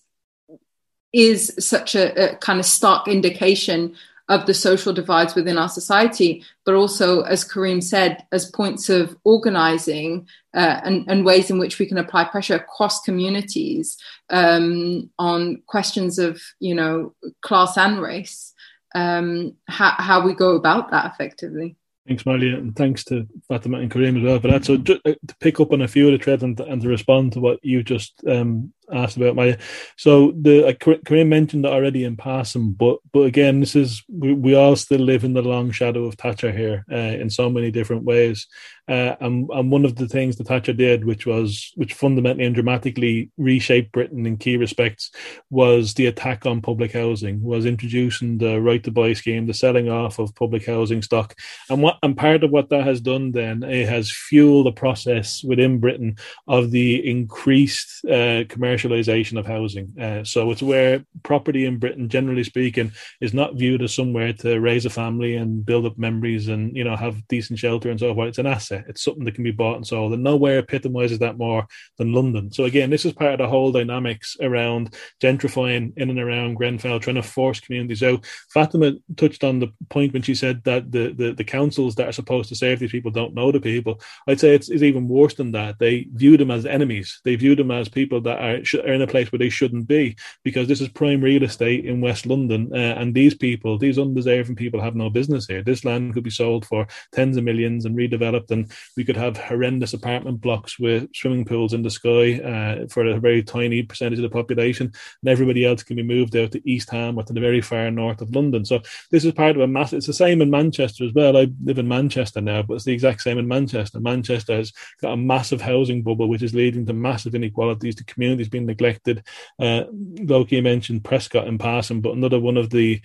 [1.12, 3.94] is such a, a, kind of stark indication
[4.28, 9.16] of the social divides within our society, but also, as Kareem said, as points of
[9.24, 13.96] organizing uh, and, and, ways in which we can apply pressure across communities
[14.30, 18.52] um, on questions of, you know, class and race,
[18.94, 21.76] um, how, how we go about that effectively.
[22.06, 24.64] Thanks, Malia, and thanks to Fatima and Kareem as well for that.
[24.64, 26.88] So, just uh, to pick up on a few of the threads and, and to
[26.88, 29.56] respond to what you just um, asked about my
[29.96, 34.32] so the uh, Kareem mentioned that already in passing but but again this is we,
[34.32, 37.70] we all still live in the long shadow of Thatcher here uh, in so many
[37.70, 38.46] different ways.
[38.88, 42.54] Uh, and, and one of the things that Thatcher did which was which fundamentally and
[42.54, 45.12] dramatically reshaped Britain in key respects
[45.50, 49.88] was the attack on public housing was introducing the right to buy scheme the selling
[49.88, 51.36] off of public housing stock.
[51.70, 55.44] And what and part of what that has done then it has fueled the process
[55.44, 56.16] within Britain
[56.48, 59.92] of the increased uh, commercial commercialization of housing.
[60.00, 64.60] Uh, so it's where property in Britain, generally speaking, is not viewed as somewhere to
[64.60, 68.14] raise a family and build up memories and you know have decent shelter and so
[68.14, 68.28] forth.
[68.28, 68.84] It's an asset.
[68.88, 71.66] It's something that can be bought and sold, and nowhere epitomizes that more
[71.98, 72.52] than London.
[72.52, 77.00] So again, this is part of the whole dynamics around gentrifying in and around Grenfell,
[77.00, 78.24] trying to force communities out.
[78.52, 82.12] Fatima touched on the point when she said that the the, the councils that are
[82.12, 84.00] supposed to save these people don't know the people.
[84.26, 85.78] I'd say it's, it's even worse than that.
[85.78, 87.20] They view them as enemies.
[87.24, 90.16] They view them as people that are are in a place where they shouldn't be
[90.42, 94.56] because this is prime real estate in West London, uh, and these people, these undeserving
[94.56, 95.62] people, have no business here.
[95.62, 99.36] This land could be sold for tens of millions and redeveloped, and we could have
[99.36, 104.18] horrendous apartment blocks with swimming pools in the sky uh, for a very tiny percentage
[104.18, 107.32] of the population, and everybody else can be moved out to East Ham or to
[107.32, 108.64] the very far north of London.
[108.64, 109.98] So this is part of a massive.
[109.98, 111.36] It's the same in Manchester as well.
[111.36, 114.00] I live in Manchester now, but it's the exact same in Manchester.
[114.00, 118.48] Manchester has got a massive housing bubble, which is leading to massive inequalities, to communities
[118.52, 119.26] being neglected.
[119.58, 119.84] Uh,
[120.16, 123.00] Lowkey mentioned Prescott in passing, but another one of the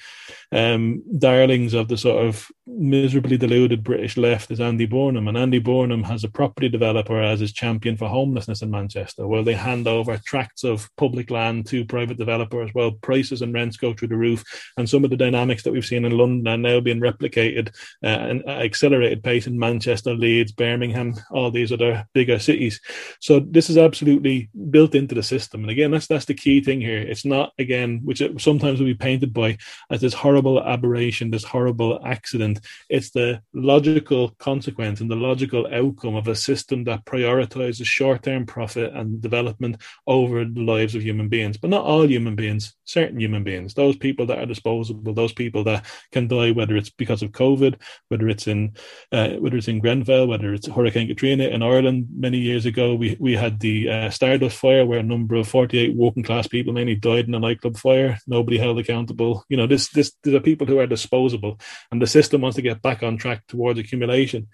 [0.51, 5.27] um, darlings of the sort of miserably deluded British left is Andy Burnham.
[5.27, 9.43] And Andy Burnham has a property developer as his champion for homelessness in Manchester, where
[9.43, 13.93] they hand over tracts of public land to private developers while prices and rents go
[13.93, 14.43] through the roof.
[14.77, 17.69] And some of the dynamics that we've seen in London are now being replicated
[18.03, 22.81] uh, and accelerated pace in Manchester, Leeds, Birmingham, all these other bigger cities.
[23.21, 25.61] So this is absolutely built into the system system.
[25.61, 26.99] And again, that's that's the key thing here.
[26.99, 29.57] It's not again, which it sometimes will be painted by
[29.89, 32.59] as this horrible aberration, this horrible accident.
[32.89, 38.93] It's the logical consequence and the logical outcome of a system that prioritizes short-term profit
[38.93, 42.76] and development over the lives of human beings, but not all human beings.
[42.87, 46.89] Certain human beings, those people that are disposable, those people that can die, whether it's
[46.89, 47.75] because of COVID,
[48.09, 48.73] whether it's in
[49.11, 52.95] uh, whether it's in Grenfell, whether it's Hurricane Katrina in Ireland many years ago.
[52.95, 56.73] We we had the uh, Stardust fire where a number of 48 working class people
[56.73, 58.19] mainly died in a nightclub fire.
[58.27, 59.43] Nobody held accountable.
[59.49, 61.59] You know, this, this, these are people who are disposable
[61.91, 64.47] and the system wants to get back on track towards accumulation.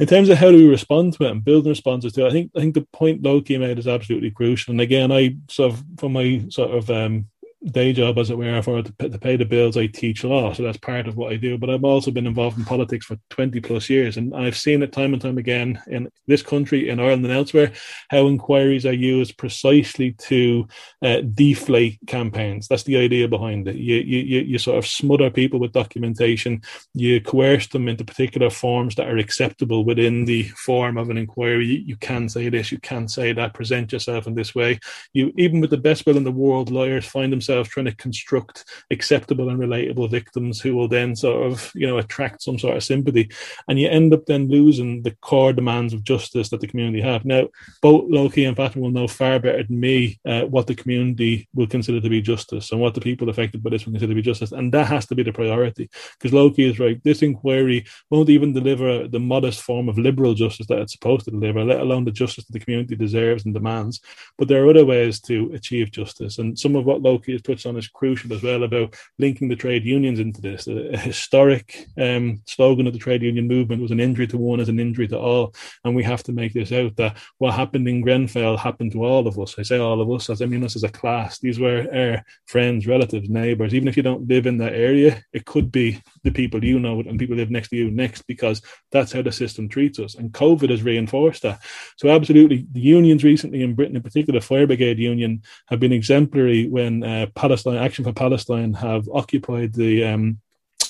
[0.00, 2.32] In terms of how do we respond to it and build responses to it, I
[2.32, 4.72] think, I think the point Lowkey made is absolutely crucial.
[4.72, 7.26] And again, I sort of, from my sort of, um,
[7.70, 10.64] day job, as it were, for to, to pay the bills, I teach law, so
[10.64, 11.56] that's part of what I do.
[11.56, 14.92] But I've also been involved in politics for twenty plus years, and I've seen it
[14.92, 17.72] time and time again in this country, in Ireland, and elsewhere,
[18.08, 20.66] how inquiries are used precisely to
[21.02, 22.66] uh, deflate campaigns.
[22.66, 23.76] That's the idea behind it.
[23.76, 26.62] You, you you sort of smother people with documentation,
[26.94, 31.66] you coerce them into particular forms that are acceptable within the form of an inquiry.
[31.66, 33.54] You, you can say this, you can say that.
[33.54, 34.80] Present yourself in this way.
[35.12, 37.94] You even with the best will in the world, lawyers find themselves themselves trying to
[37.94, 42.76] construct acceptable and relatable victims who will then sort of, you know, attract some sort
[42.76, 43.30] of sympathy.
[43.68, 47.24] And you end up then losing the core demands of justice that the community have.
[47.24, 47.48] Now,
[47.80, 51.66] both Lowkey and Fatima will know far better than me uh, what the community will
[51.66, 54.22] consider to be justice and what the people affected by this will consider to be
[54.22, 54.52] justice.
[54.52, 55.90] And that has to be the priority.
[56.18, 57.02] Because Lowkey is right.
[57.04, 61.30] This inquiry won't even deliver the modest form of liberal justice that it's supposed to
[61.30, 64.00] deliver, let alone the justice that the community deserves and demands.
[64.38, 66.38] But there are other ways to achieve justice.
[66.38, 69.48] And some of what Lowkey is you've touched on is crucial as well about linking
[69.48, 70.66] the trade unions into this.
[70.66, 74.68] A historic um, slogan of the trade union movement was an injury to one is
[74.68, 75.54] an injury to all.
[75.84, 79.26] And we have to make this out that what happened in Grenfell happened to all
[79.26, 79.58] of us.
[79.58, 81.38] I say all of us, as I mean us as a class.
[81.38, 83.74] These were our friends, relatives, neighbours.
[83.74, 87.00] Even if you don't live in that area, it could be the people you know
[87.00, 90.14] and people live next to you next because that's how the system treats us.
[90.14, 91.62] And COVID has reinforced that.
[91.96, 95.92] So, absolutely, the unions recently in Britain, in particular, the Fire Brigade Union, have been
[95.92, 100.38] exemplary when uh, Palestine Action for Palestine have occupied the um,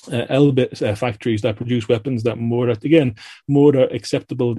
[0.08, 3.14] uh, Elbit uh, factories that produce weapons that murder again
[3.48, 4.56] murder acceptable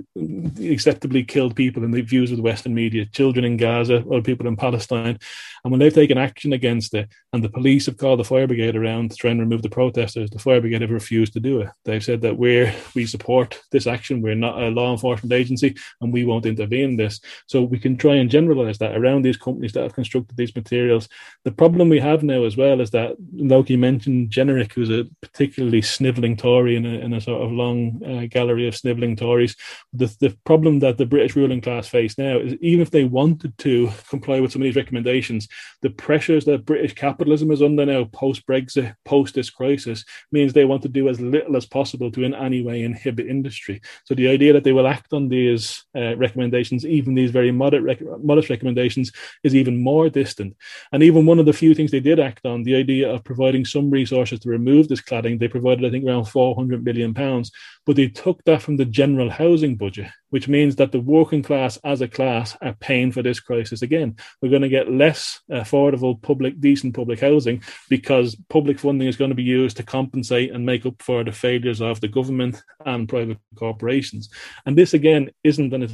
[0.61, 4.47] acceptably killed people in the views of the Western media, children in Gaza, other people
[4.47, 5.19] in Palestine,
[5.63, 8.75] and when they've taken action against it, and the police have called the fire brigade
[8.75, 11.69] around to try and remove the protesters, the fire brigade have refused to do it.
[11.85, 16.13] They've said that we're we support this action, we're not a law enforcement agency, and
[16.13, 17.19] we won't intervene in this.
[17.47, 21.07] So we can try and generalize that around these companies that have constructed these materials.
[21.43, 25.81] The problem we have now as well is that Lowkey mentioned Jenrick, who's a particularly
[25.81, 29.55] snivelling Tory in a, in a sort of long uh, gallery of snivelling Tories.
[29.91, 33.57] The, the problem that the British ruling class face now is even if they wanted
[33.59, 35.47] to comply with some of these recommendations,
[35.81, 40.65] the pressures that British capitalism is under now, post Brexit, post this crisis, means they
[40.65, 43.81] want to do as little as possible to in any way inhibit industry.
[44.03, 47.83] So the idea that they will act on these uh, recommendations, even these very moderate
[47.83, 49.11] rec- modest recommendations,
[49.43, 50.55] is even more distant.
[50.91, 53.65] And even one of the few things they did act on, the idea of providing
[53.65, 57.51] some resources to remove this cladding they provided, I think, around 400 million pounds,
[57.85, 61.77] but they took that from the general housing budget, which means that the working class
[61.83, 64.15] as a class are paying for this crisis again.
[64.41, 69.29] We're going to get less affordable public, decent public housing because public funding is going
[69.29, 73.09] to be used to compensate and make up for the failures of the government and
[73.09, 74.29] private corporations.
[74.65, 75.91] And this again isn't, and it,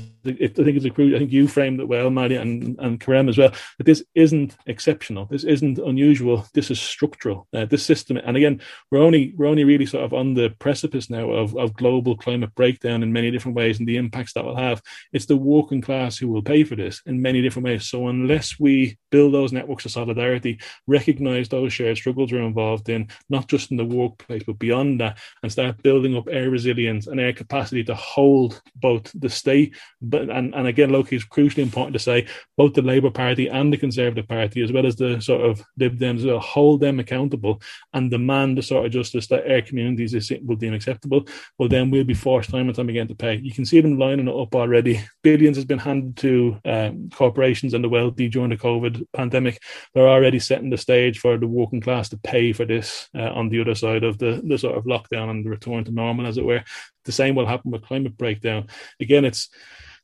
[0.59, 3.29] I think it's a crucial, I think you framed it well, Maddie and, and Kareem
[3.29, 5.25] as well, that this isn't exceptional.
[5.25, 6.45] This isn't unusual.
[6.53, 7.47] This is structural.
[7.53, 8.61] Uh, this system, and again,
[8.91, 12.53] we're only we're only really sort of on the precipice now of, of global climate
[12.55, 14.81] breakdown in many different ways and the impacts that will have.
[15.13, 17.87] It's the working class who will pay for this in many different ways.
[17.87, 23.09] So unless we build those networks of solidarity, recognize those shared struggles we're involved in,
[23.29, 27.19] not just in the workplace, but beyond that, and start building up air resilience and
[27.19, 31.93] air capacity to hold both the state, but and, and again, Lowkey is crucially important
[31.93, 35.41] to say, both the Labour Party and the Conservative Party, as well as the sort
[35.41, 37.61] of Lib Dems, hold them accountable
[37.93, 41.27] and demand the sort of justice that air communities will deem acceptable.
[41.57, 43.35] Well, then we'll be forced time and time again to pay.
[43.35, 45.01] You can see them lining it up already.
[45.23, 49.61] Billions has been handed to um, corporations and the wealthy during the COVID pandemic.
[49.93, 53.49] They're already setting the stage for the working class to pay for this uh, on
[53.49, 56.37] the other side of the, the sort of lockdown and the return to normal, as
[56.37, 56.63] it were.
[57.05, 58.67] The same will happen with climate breakdown.
[58.99, 59.49] Again, it's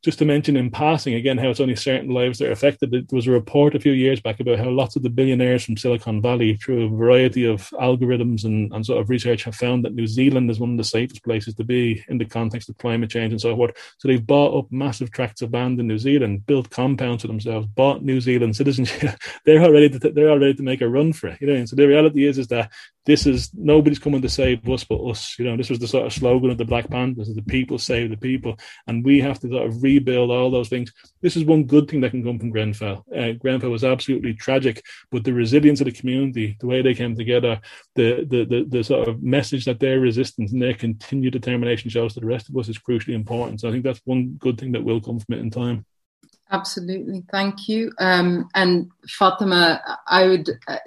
[0.02, 2.90] just to mention in passing again how it's only certain lives that are affected.
[2.90, 5.76] There was a report a few years back about how lots of the billionaires from
[5.76, 9.94] Silicon Valley, through a variety of algorithms and, and sort of research, have found that
[9.94, 13.10] New Zealand is one of the safest places to be in the context of climate
[13.10, 13.76] change and so forth.
[13.98, 17.66] So they've bought up massive tracts of land in New Zealand, built compounds for themselves,
[17.66, 19.18] bought New Zealand citizenship.
[19.44, 21.40] they're already to, they're already to make a run for it.
[21.40, 22.70] You know, and so the reality is is that
[23.06, 25.38] this is nobody's coming to save us but us.
[25.38, 28.10] You know, this was the sort of slogan of the Black Panthers: "The people save
[28.10, 30.92] the people," and we have to sort of rebuild, all those things.
[31.22, 33.04] This is one good thing that can come from Grenfell.
[33.16, 37.16] Uh, Grenfell was absolutely tragic, but the resilience of the community, the way they came
[37.16, 37.60] together,
[37.94, 42.14] the, the, the, the sort of message that their resistance and their continued determination shows
[42.14, 43.60] to the rest of us is crucially important.
[43.60, 45.86] So I think that's one good thing that will come from it in time.
[46.52, 47.92] Absolutely, thank you.
[47.98, 50.78] Um, and Fatima, I would, uh,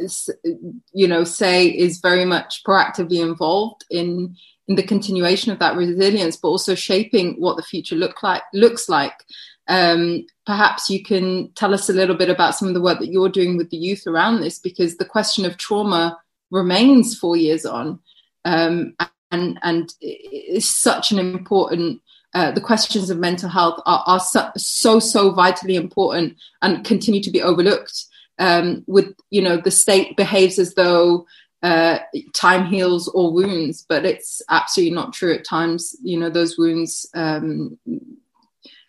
[0.94, 4.36] you know, say is very much proactively involved in
[4.70, 8.88] in the continuation of that resilience, but also shaping what the future look like looks
[8.88, 9.26] like.
[9.68, 13.12] Um, perhaps you can tell us a little bit about some of the work that
[13.12, 16.18] you're doing with the youth around this, because the question of trauma
[16.52, 18.00] remains four years on,
[18.46, 18.96] um,
[19.32, 22.02] and and is such an important.
[22.34, 27.22] Uh, the questions of mental health are, are so, so, so vitally important and continue
[27.22, 28.06] to be overlooked.
[28.38, 31.26] Um, with you know the state behaves as though
[31.62, 32.00] uh,
[32.34, 35.34] time heals all wounds, but it's absolutely not true.
[35.34, 37.78] At times, you know, those wounds um,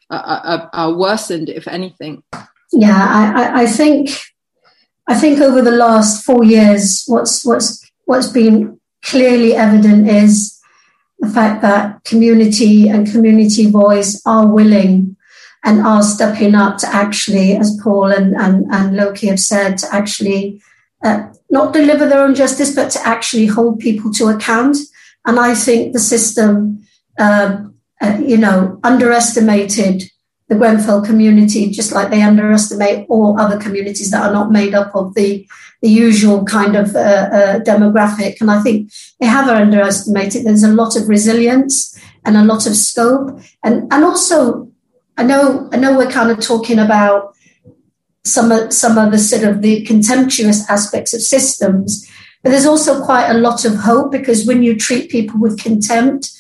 [0.09, 2.23] are, are, are, worsened, if anything.
[2.73, 4.11] Yeah, I, I, think
[5.09, 10.60] I think over the last four years, what's what's what's been clearly evident is
[11.21, 15.17] the fact that community and community voice are willing
[15.65, 19.95] and are stepping up to actually, as Paul and, and, and Lowkey have said, to
[19.95, 20.63] actually
[21.05, 24.79] uh, not deliver their own justice, but to actually hold people to account.
[25.27, 26.87] And I think the system,
[27.19, 27.65] uh,
[28.01, 30.05] uh, you know, underestimated
[30.49, 34.97] the Grenfell community, just like they underestimate all other communities that are not made up
[34.97, 35.47] of the,
[35.83, 38.41] the usual kind of uh, uh, demographic.
[38.41, 40.45] And I think they have underestimated.
[40.45, 43.41] There's a lot of resilience and a lot of scope.
[43.65, 44.71] And, and also,
[45.17, 47.35] I know, I know we're kind of talking about
[48.25, 52.07] some of, some of the sort of the contemptuous aspects of systems,
[52.43, 56.31] but there's also quite a lot of hope because when you treat people with contempt,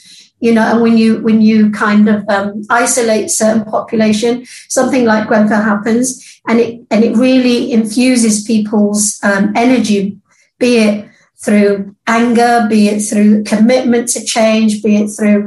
[0.40, 5.28] you know, and when you when you kind of um, isolate certain population, something like
[5.28, 10.18] Grenfell happens, and it and it really infuses people's um, energy,
[10.58, 11.08] be it
[11.42, 15.46] through anger, be it through commitment to change, be it through,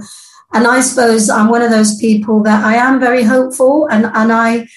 [0.53, 4.31] and I suppose I'm one of those people that I am very hopeful, and and
[4.31, 4.67] I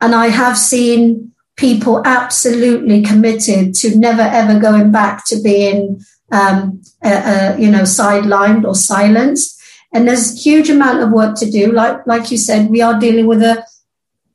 [0.00, 6.82] and I have seen people absolutely committed to never ever going back to being um,
[7.04, 9.60] uh, uh, you know, sidelined or silenced.
[9.92, 11.70] And there's a huge amount of work to do.
[11.70, 13.64] Like, like you said, we are dealing with a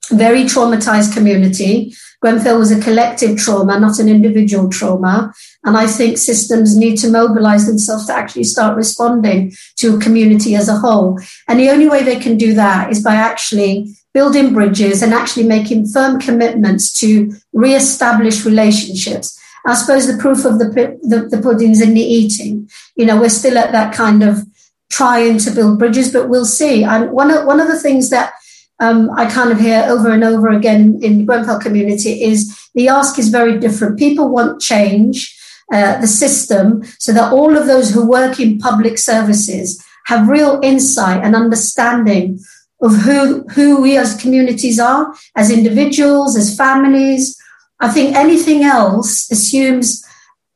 [0.09, 1.93] very traumatized community.
[2.21, 5.33] Grenfell was a collective trauma, not an individual trauma.
[5.63, 10.55] And I think systems need to mobilize themselves to actually start responding to a community
[10.55, 11.19] as a whole.
[11.47, 15.43] And the only way they can do that is by actually building bridges and actually
[15.47, 21.81] making firm commitments to re-establish relationships I suppose the proof of the, the, the pudding's
[21.81, 22.69] in the eating.
[22.95, 24.45] You know, we're still at that kind of
[24.89, 26.83] trying to build bridges, but we'll see.
[26.83, 28.33] And one of, one of the things that
[28.79, 32.87] um, I kind of hear over and over again in the Grenfell community is the
[32.87, 33.99] ask is very different.
[33.99, 35.35] People want change,
[35.71, 40.59] uh, the system, so that all of those who work in public services have real
[40.63, 42.39] insight and understanding
[42.81, 47.37] of who, who we as communities are, as individuals, as families,
[47.79, 50.05] I think anything else assumes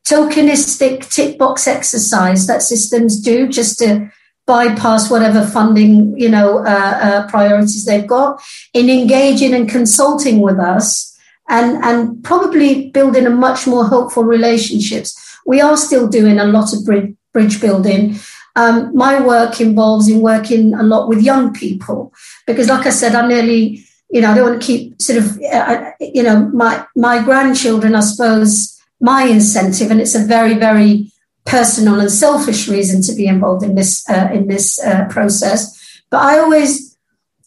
[0.08, 4.12] tokenistic tick box exercise that systems do just to
[4.46, 8.42] bypass whatever funding you know uh, uh, priorities they've got
[8.74, 11.18] in engaging and consulting with us
[11.50, 15.18] and and probably building a much more hopeful relationships.
[15.46, 18.18] We are still doing a lot of bridge, bridge building.
[18.56, 22.14] Um, my work involves in working a lot with young people
[22.46, 23.84] because like i said i'm nearly
[24.14, 27.96] you know, I don't want to keep sort of, uh, you know, my my grandchildren,
[27.96, 31.12] I suppose, my incentive, and it's a very, very
[31.46, 36.02] personal and selfish reason to be involved in this uh, in this uh, process.
[36.12, 36.96] But I always,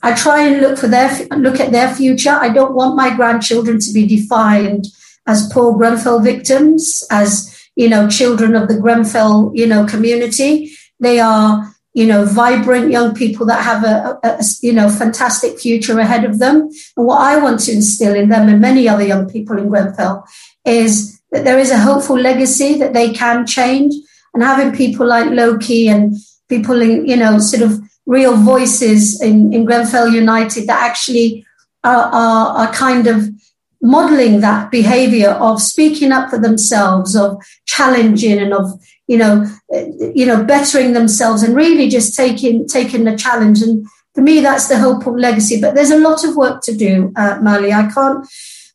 [0.03, 2.37] I try and look for their look at their future.
[2.47, 4.87] I don't want my grandchildren to be defined
[5.25, 10.73] as poor Grenfell victims, as you know, children of the Grenfell, you know, community.
[10.99, 15.59] They are you know, vibrant young people that have a, a, a, you know, fantastic
[15.59, 16.69] future ahead of them.
[16.95, 20.23] And what I want to instill in them and many other young people in Grenfell
[20.67, 23.95] is that there is a hopeful legacy that they can change
[24.35, 26.15] and having people like Lowkey and
[26.51, 31.47] people in, you know, sort of real voices in, in Grenfell United that actually
[31.83, 33.27] are, are, are kind of
[33.83, 39.47] modeling that behavior of speaking up for themselves, of challenging and of you know,
[40.15, 43.63] you know, bettering themselves and really just taking taking the challenge.
[43.63, 45.61] And for me, that's the hopeful legacy.
[45.61, 47.73] But there's a lot of work to do, uh, Mali.
[47.73, 48.27] I can't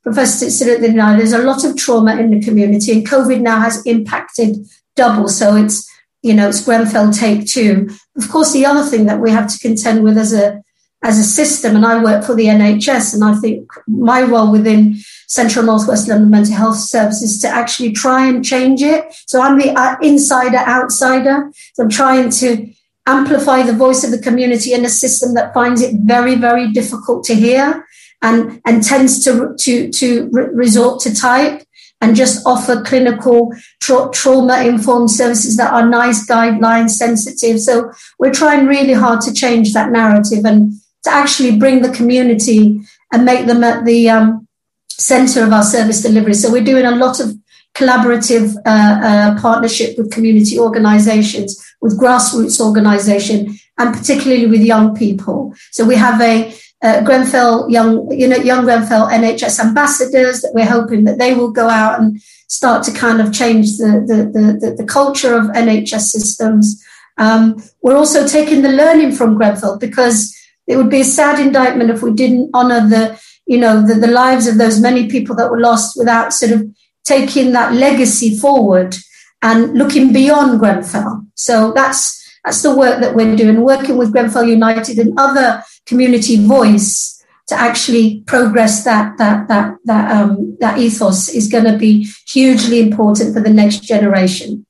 [0.03, 1.15] Professor the now.
[1.15, 4.57] There's a lot of trauma in the community, and COVID now has impacted
[4.95, 5.27] double.
[5.27, 5.87] So it's
[6.23, 7.89] you know, it's Grenfell take two.
[8.15, 10.63] Of course, the other thing that we have to contend with as a
[11.03, 14.97] as a system, and I work for the NHS, and I think my role within
[15.27, 19.05] Central Northwest London Mental Health Services to actually try and change it.
[19.27, 21.51] So I'm the uh, insider outsider.
[21.73, 22.71] So I'm trying to
[23.07, 27.23] amplify the voice of the community in a system that finds it very, very difficult
[27.25, 27.87] to hear
[28.21, 31.63] and, and tends to, to, to re- resort to type
[32.01, 37.59] and just offer clinical tra- trauma informed services that are NICE guideline sensitive.
[37.59, 40.73] So we're trying really hard to change that narrative and
[41.03, 42.81] to actually bring the community
[43.11, 44.47] and make them at the um,
[44.89, 46.33] center of our service delivery.
[46.33, 47.35] So we're doing a lot of
[47.73, 55.53] collaborative uh, uh, partnership with community organizations, with grassroots organization, and particularly with young people.
[55.71, 60.65] So we have a uh, Grenfell young, you know, young Grenfell NHS ambassadors that we're
[60.65, 64.17] hoping that they will go out and start to kind of change the the
[64.59, 66.83] the, the culture of NHS systems.
[67.17, 70.35] Um, we're also taking the learning from Grenfell because
[70.67, 73.19] it would be a sad indictment if we didn't honour the
[73.51, 76.63] you know, the, the lives of those many people that were lost without sort of
[77.03, 78.95] taking that legacy forward
[79.41, 81.25] and looking beyond Grenfell.
[81.35, 86.37] So that's that's the work that we're doing, working with Grenfell United and other community
[86.47, 92.07] voice to actually progress that that that that um, that ethos is going to be
[92.27, 94.65] hugely important for the next generation.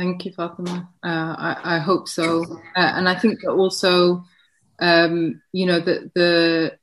[0.00, 0.88] Thank you, Fatima.
[1.04, 2.42] Uh, I, I, hope so,
[2.74, 4.24] uh, and I think that also
[4.78, 6.78] um, you know, the the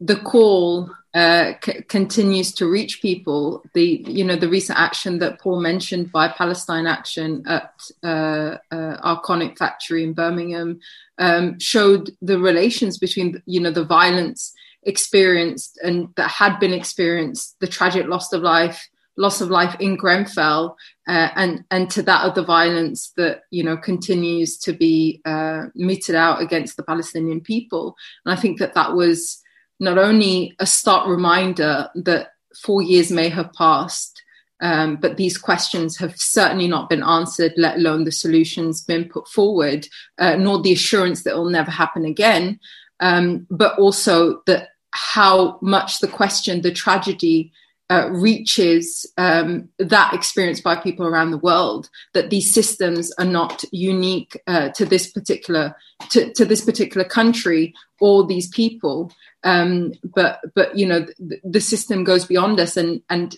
[0.00, 3.64] the call uh, c- continues to reach people.
[3.74, 7.72] The you know the recent action that Paul mentioned by Palestine Action at
[8.04, 10.78] uh, uh, Arconic factory in Birmingham
[11.18, 17.56] um, showed the relations between you know the violence experienced and that had been experienced,
[17.58, 20.76] the tragic loss of life, loss of life in Grenfell,
[21.08, 25.64] uh, and and to that of the violence that you know continues to be uh,
[25.74, 27.96] meted out against the Palestinian people.
[28.24, 29.42] And I think that that was
[29.80, 32.32] not only a stark reminder that
[32.62, 34.22] four years may have passed,
[34.60, 39.26] um, but these questions have certainly not been answered, let alone the solutions been put
[39.26, 39.88] forward,
[40.18, 42.60] uh, nor the assurance that it will never happen again.
[43.00, 47.52] Um, but also that how much the question, the tragedy,
[47.90, 53.64] uh, reaches um, that experience by people around the world that these systems are not
[53.70, 55.76] unique uh, to this particular
[56.08, 59.12] to, to, this particular country or these people
[59.44, 63.36] um, but but you know the, the, system goes beyond us and and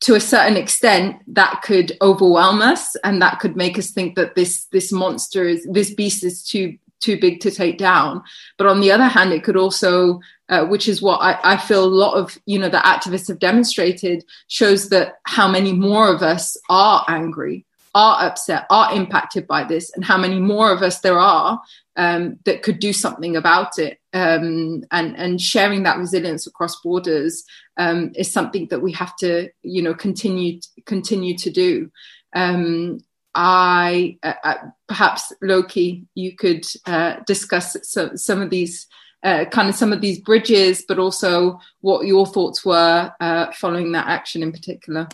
[0.00, 4.34] to a certain extent that could overwhelm us and that could make us think that
[4.34, 8.22] this this monster is this beast is too too big to take down.
[8.58, 11.84] But on the other hand, it could also, uh, which is what I, I, feel
[11.84, 16.22] a lot of, you know, the activists have demonstrated, shows that how many more of
[16.22, 21.00] us are angry, are upset, are impacted by this, and how many more of us
[21.00, 21.60] there are
[21.96, 23.98] um, that could do something about it.
[24.12, 27.44] Um, and and sharing that resilience across borders
[27.76, 31.90] um, is something that we have to, you know, continue continue to do.
[32.34, 33.00] Um,
[33.34, 34.54] I uh, uh,
[34.88, 38.86] perhaps Lowkey, you could uh, discuss some, some of these
[39.26, 43.90] uh, kind of some of these bridges, but also what your thoughts were uh, following
[43.90, 45.08] that action in particular.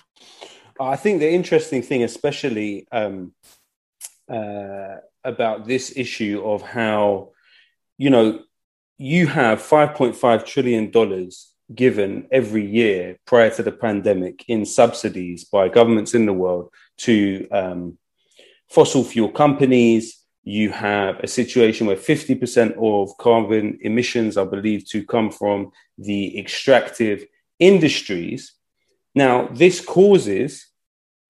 [0.78, 3.32] I think the interesting thing, especially um,
[4.30, 7.30] uh, about this issue of how
[7.96, 8.40] you know
[8.98, 15.68] you have 5.5 trillion dollars given every year prior to the pandemic in subsidies by
[15.68, 17.98] governments in the world to um,
[18.68, 20.21] fossil fuel companies.
[20.44, 26.38] You have a situation where 50% of carbon emissions are believed to come from the
[26.38, 27.24] extractive
[27.58, 28.52] industries.
[29.14, 30.66] Now, this causes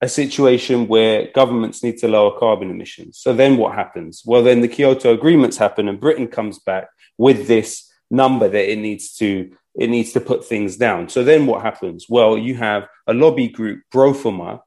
[0.00, 3.18] a situation where governments need to lower carbon emissions.
[3.18, 4.22] So then what happens?
[4.26, 6.88] Well, then the Kyoto agreements happen and Britain comes back
[7.18, 11.08] with this number that it needs to it needs to put things down.
[11.08, 12.06] So then what happens?
[12.06, 14.60] Well, you have a lobby group, Growthoma,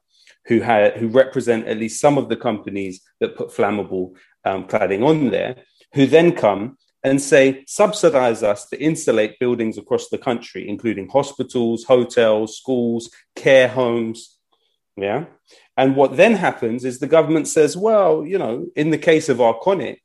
[0.46, 5.04] who had who represent at least some of the companies that put flammable um, cladding
[5.04, 5.56] on there,
[5.94, 11.84] who then come and say subsidize us to insulate buildings across the country, including hospitals,
[11.84, 14.38] hotels, schools, care homes.
[14.96, 15.26] Yeah.
[15.76, 19.38] And what then happens is the government says, well, you know, in the case of
[19.38, 19.98] Arconic,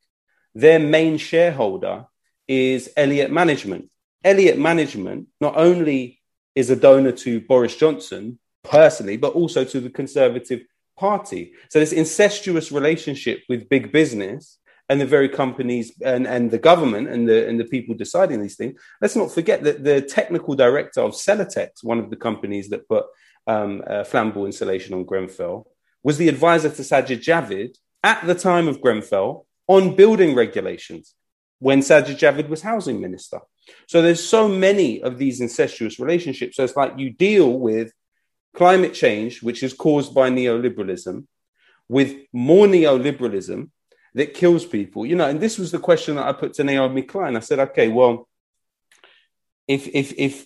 [0.53, 2.05] their main shareholder
[2.47, 3.89] is Elliott Management.
[4.23, 6.19] Elliott Management not only
[6.55, 10.61] is a donor to Boris Johnson, personally, but also to the Conservative
[10.97, 11.53] Party.
[11.69, 14.59] So this incestuous relationship with big business
[14.89, 18.57] and the very companies and, and the government and the and the people deciding these
[18.57, 18.79] things.
[19.01, 23.05] Let's not forget that the technical director of Celotex, one of the companies that put
[23.47, 25.67] um, uh, flammable insulation on Grenfell,
[26.03, 31.15] was the advisor to Sajid Javid at the time of Grenfell on building regulations
[31.59, 33.39] when Sajid Javid was housing minister.
[33.87, 36.57] So there's so many of these incestuous relationships.
[36.57, 37.93] So it's like you deal with
[38.53, 41.25] climate change, which is caused by neoliberalism,
[41.87, 43.69] with more neoliberalism
[44.13, 45.05] that kills people.
[45.05, 47.37] You know, and this was the question that I put to Naomi Klein.
[47.37, 48.27] I said, okay, well,
[49.67, 50.45] if if if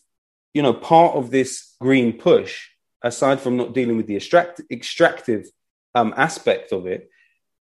[0.53, 2.67] you know part of this green push,
[3.01, 5.45] aside from not dealing with the extract, extractive
[5.93, 7.09] um, aspect of it,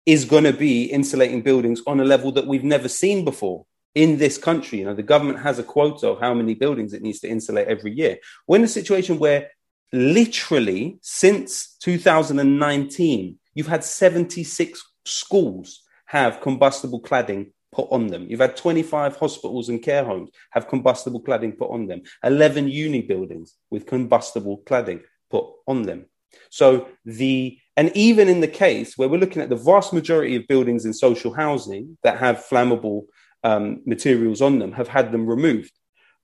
[0.06, 4.18] is going to be insulating buildings on a level that we've never seen before in
[4.18, 4.78] this country.
[4.78, 7.68] You know, the government has a quota of how many buildings it needs to insulate
[7.68, 8.18] every year.
[8.46, 9.50] We're in a situation where
[9.92, 18.26] literally since 2019, you've had 76 schools have combustible cladding put on them.
[18.28, 23.02] You've had 25 hospitals and care homes have combustible cladding put on them, 11 uni
[23.02, 26.06] buildings with combustible cladding put on them.
[26.50, 30.46] So the and even in the case where we're looking at the vast majority of
[30.48, 33.06] buildings in social housing that have flammable
[33.42, 35.72] um, materials on them have had them removed.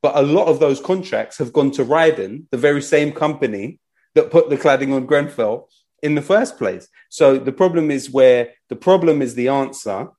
[0.06, 3.80] But a lot of those contracts have gone to Rydon, the very same company
[4.14, 5.68] that put the cladding on Grenfell
[6.00, 6.86] in the first place.
[7.08, 10.10] So the problem is where the problem is the answer.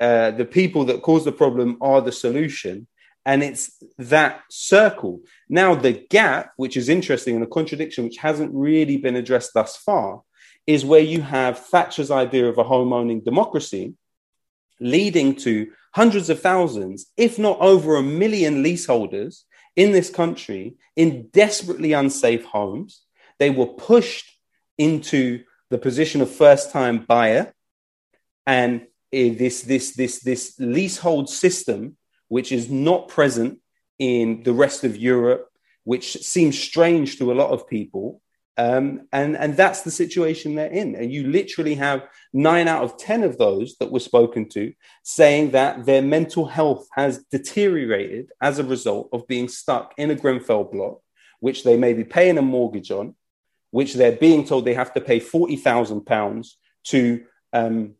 [0.00, 2.86] Uh, the people that cause the problem are the solution.
[3.26, 5.20] And it's that circle.
[5.50, 9.76] Now, the gap, which is interesting and a contradiction which hasn't really been addressed thus
[9.76, 10.22] far,
[10.66, 13.92] is where you have Thatcher's idea of a home owning democracy,
[14.80, 19.44] leading to hundreds of thousands, if not over a million leaseholders
[19.76, 23.02] in this country in desperately unsafe homes.
[23.38, 24.30] They were pushed
[24.78, 27.52] into the position of first time buyer
[28.46, 31.96] and eh, this this this this leasehold system
[32.28, 33.58] which is not present
[33.98, 35.48] in the rest of Europe
[35.84, 38.20] which seems strange to a lot of people
[38.58, 42.96] um, and and that's the situation they're in and you literally have nine out of
[42.96, 48.58] ten of those that were spoken to saying that their mental health has deteriorated as
[48.58, 51.00] a result of being stuck in a Grenfell block
[51.40, 53.14] which they may be paying a mortgage on
[53.70, 57.94] which they're being told they have to pay forty thousand pounds to um,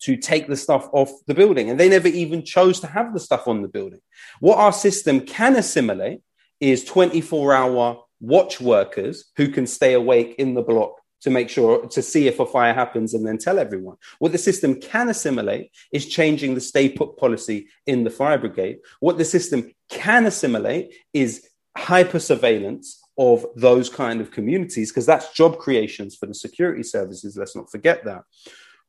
[0.00, 3.20] to take the stuff off the building, and they never even chose to have the
[3.20, 4.00] stuff on the building.
[4.40, 6.20] What our system can assimilate
[6.60, 11.48] is twenty four hour watch workers who can stay awake in the block to make
[11.48, 13.96] sure to see if a fire happens and then tell everyone.
[14.18, 18.78] What the system can assimilate is changing the stay put policy in the fire brigade.
[19.00, 25.32] What the system can assimilate is hyper surveillance of those kind of communities because that's
[25.32, 27.36] job creations for the security services.
[27.36, 28.22] Let's not forget that.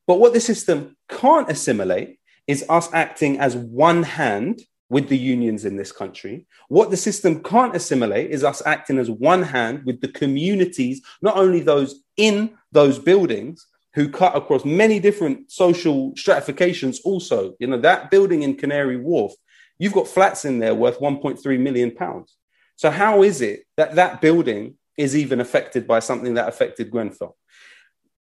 [0.05, 5.65] But what the system can't assimilate is us acting as one hand with the unions
[5.65, 6.45] in this country.
[6.69, 11.37] What the system can't assimilate is us acting as one hand with the communities, not
[11.37, 17.55] only those in those buildings who cut across many different social stratifications, also.
[17.59, 19.33] You know, that building in Canary Wharf,
[19.79, 22.35] you've got flats in there worth 1.3 million pounds.
[22.75, 27.35] So, how is it that that building is even affected by something that affected Grenfell?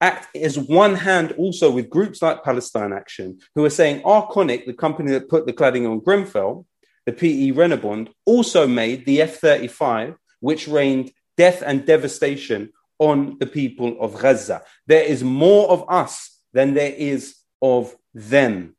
[0.04, 4.74] Act as one hand also with groups like Palestine Action, who are saying Arconic, the
[4.74, 6.66] company that put the cladding on Grenfell,
[7.06, 13.46] the PE Reynobond, also made the F 35, which rained death and devastation on the
[13.46, 14.64] people of Gaza.
[14.88, 18.76] There is more of us than there is of them.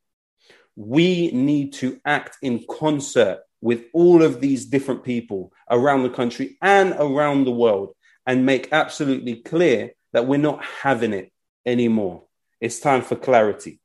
[0.77, 6.59] We need to act in concert with all of these different people around the country
[6.61, 7.95] and around the world
[8.27, 11.31] and make absolutely clear that we're not having it
[11.67, 12.23] anymore.
[12.61, 13.81] It's time for clarity.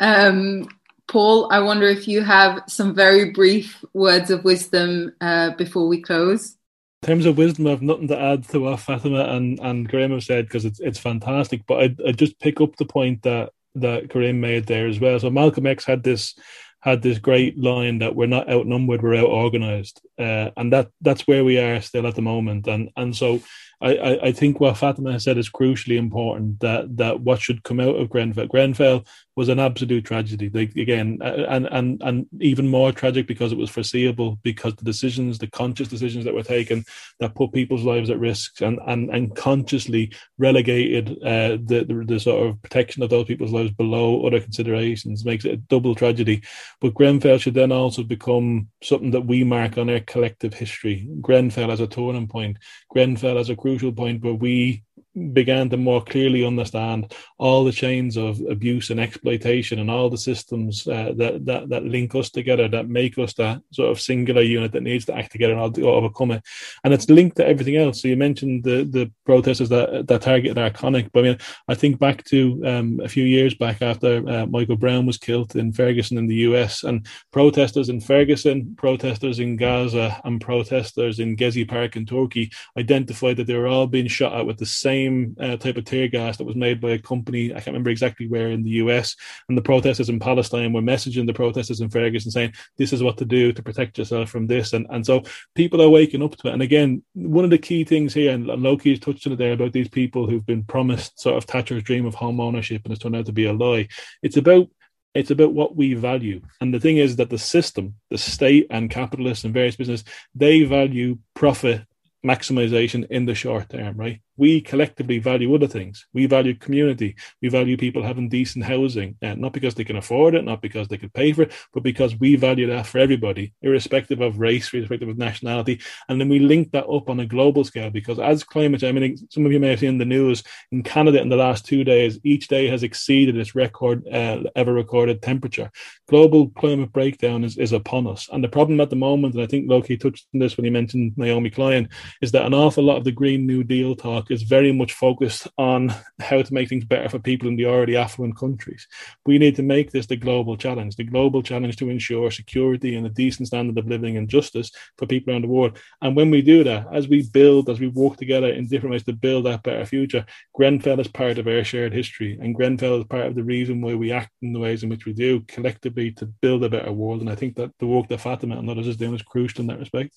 [0.00, 0.68] Um,
[1.06, 6.00] Paul, I wonder if you have some very brief words of wisdom uh, before we
[6.00, 6.56] close.
[7.02, 10.24] In terms of wisdom, I've nothing to add to what Fatima and, and Graham have
[10.24, 11.66] said because it's it's fantastic.
[11.66, 15.18] But I I just pick up the point that that Kareem made there as well.
[15.18, 16.34] So Malcolm X had this
[16.80, 21.26] had this great line that we're not outnumbered, we're out organized, uh, and that that's
[21.26, 22.66] where we are still at the moment.
[22.68, 23.42] And and so
[23.80, 27.80] I, I, think what Fatima has said is crucially important that that what should come
[27.80, 28.46] out of Grenfell.
[28.46, 29.04] Grenfell
[29.36, 30.50] was an absolute tragedy.
[30.52, 35.38] Like again, and and and even more tragic because it was foreseeable because the decisions,
[35.38, 36.84] the conscious decisions that were taken
[37.20, 42.20] that put people's lives at risk and and and consciously relegated uh, the, the, the
[42.20, 46.42] sort of protection of those people's lives below other considerations makes it a double tragedy.
[46.80, 51.08] But Grenfell should then also become something that we mark on our collective history.
[51.20, 52.58] Grenfell as a turning point.
[52.90, 54.83] Grenfell as a crucial point where we
[55.32, 60.18] began to more clearly understand all the chains of abuse and exploitation and all the
[60.18, 64.42] systems uh, that, that that link us together that make us that sort of singular
[64.42, 66.42] unit that needs to act together and overcome it.
[66.82, 68.02] And it's linked to everything else.
[68.02, 71.10] So you mentioned the the protesters that that targeted Arconic.
[71.12, 71.38] But I mean
[71.68, 75.54] I think back to um, a few years back after uh, Michael Brown was killed
[75.54, 81.36] in Ferguson in the US and protesters in Ferguson protesters in Gaza and protesters in
[81.36, 85.03] Gezi Park in Turkey identified that they were all being shot at with the same
[85.04, 87.50] same uh, type of tear gas that was made by a company.
[87.50, 89.16] I can't remember exactly where in the US.
[89.48, 93.18] And the protesters in Palestine were messaging the protesters in Ferguson saying, this is what
[93.18, 94.72] to do to protect yourself from this.
[94.72, 95.22] And, and so
[95.54, 96.52] people are waking up to it.
[96.52, 99.52] And again, one of the key things here, and Lowkey has touched on it there
[99.52, 103.02] about these people who've been promised sort of Thatcher's dream of home ownership and it's
[103.02, 103.88] turned out to be a lie.
[104.22, 104.68] It's about
[105.14, 106.40] it's about what we value.
[106.60, 110.02] And the thing is that the system, the state and capitalists and various business,
[110.34, 111.82] they value profit
[112.24, 114.20] maximization in the short term, right?
[114.36, 116.06] We collectively value other things.
[116.12, 117.16] We value community.
[117.40, 120.88] We value people having decent housing, and not because they can afford it, not because
[120.88, 124.72] they could pay for it, but because we value that for everybody, irrespective of race,
[124.72, 125.80] irrespective of nationality.
[126.08, 129.00] And then we link that up on a global scale because as climate change, I
[129.00, 131.84] mean, some of you may have seen the news in Canada in the last two
[131.84, 135.70] days, each day has exceeded its record uh, ever recorded temperature.
[136.08, 138.28] Global climate breakdown is, is upon us.
[138.32, 140.70] And the problem at the moment, and I think Lowkey touched on this when he
[140.70, 141.88] mentioned Naomi Klein,
[142.22, 145.48] is that an awful lot of the Green New Deal talk is very much focused
[145.58, 148.86] on how to make things better for people in the already affluent countries.
[149.26, 153.06] We need to make this the global challenge, the global challenge to ensure security and
[153.06, 155.78] a decent standard of living and justice for people around the world.
[156.02, 159.04] And when we do that, as we build, as we work together in different ways
[159.04, 162.38] to build that better future, Grenfell is part of our shared history.
[162.40, 165.06] And Grenfell is part of the reason why we act in the ways in which
[165.06, 167.20] we do collectively to build a better world.
[167.20, 169.66] And I think that the work that Fatima and others is doing is crucial in
[169.68, 170.14] that respect.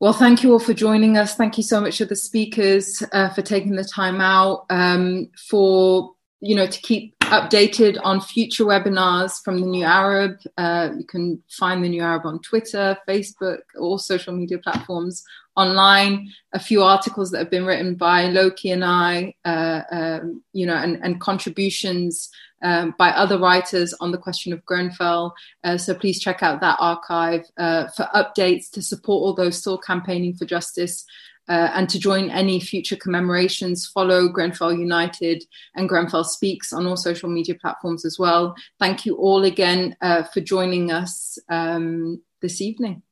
[0.00, 1.36] Well, thank you all for joining us.
[1.36, 6.14] Thank you so much to the speakers uh, for taking the time out um, for
[6.40, 10.38] you know to keep updated on future webinars from the New Arab.
[10.58, 15.24] Uh, you can find the New Arab on Twitter, Facebook, all social media platforms
[15.56, 16.30] online.
[16.52, 20.74] A few articles that have been written by Lowkey and I, uh, um, you know,
[20.74, 22.30] and, and contributions
[22.64, 25.34] um, by other writers on the question of Grenfell.
[25.62, 29.78] Uh, so please check out that archive uh, for updates to support all those still
[29.78, 31.04] campaigning for justice.
[31.46, 35.44] Uh, and to join any future commemorations, follow Grenfell United
[35.76, 38.56] and Grenfell Speaks on all social media platforms as well.
[38.80, 43.03] Thank you all again uh, for joining us um, this evening.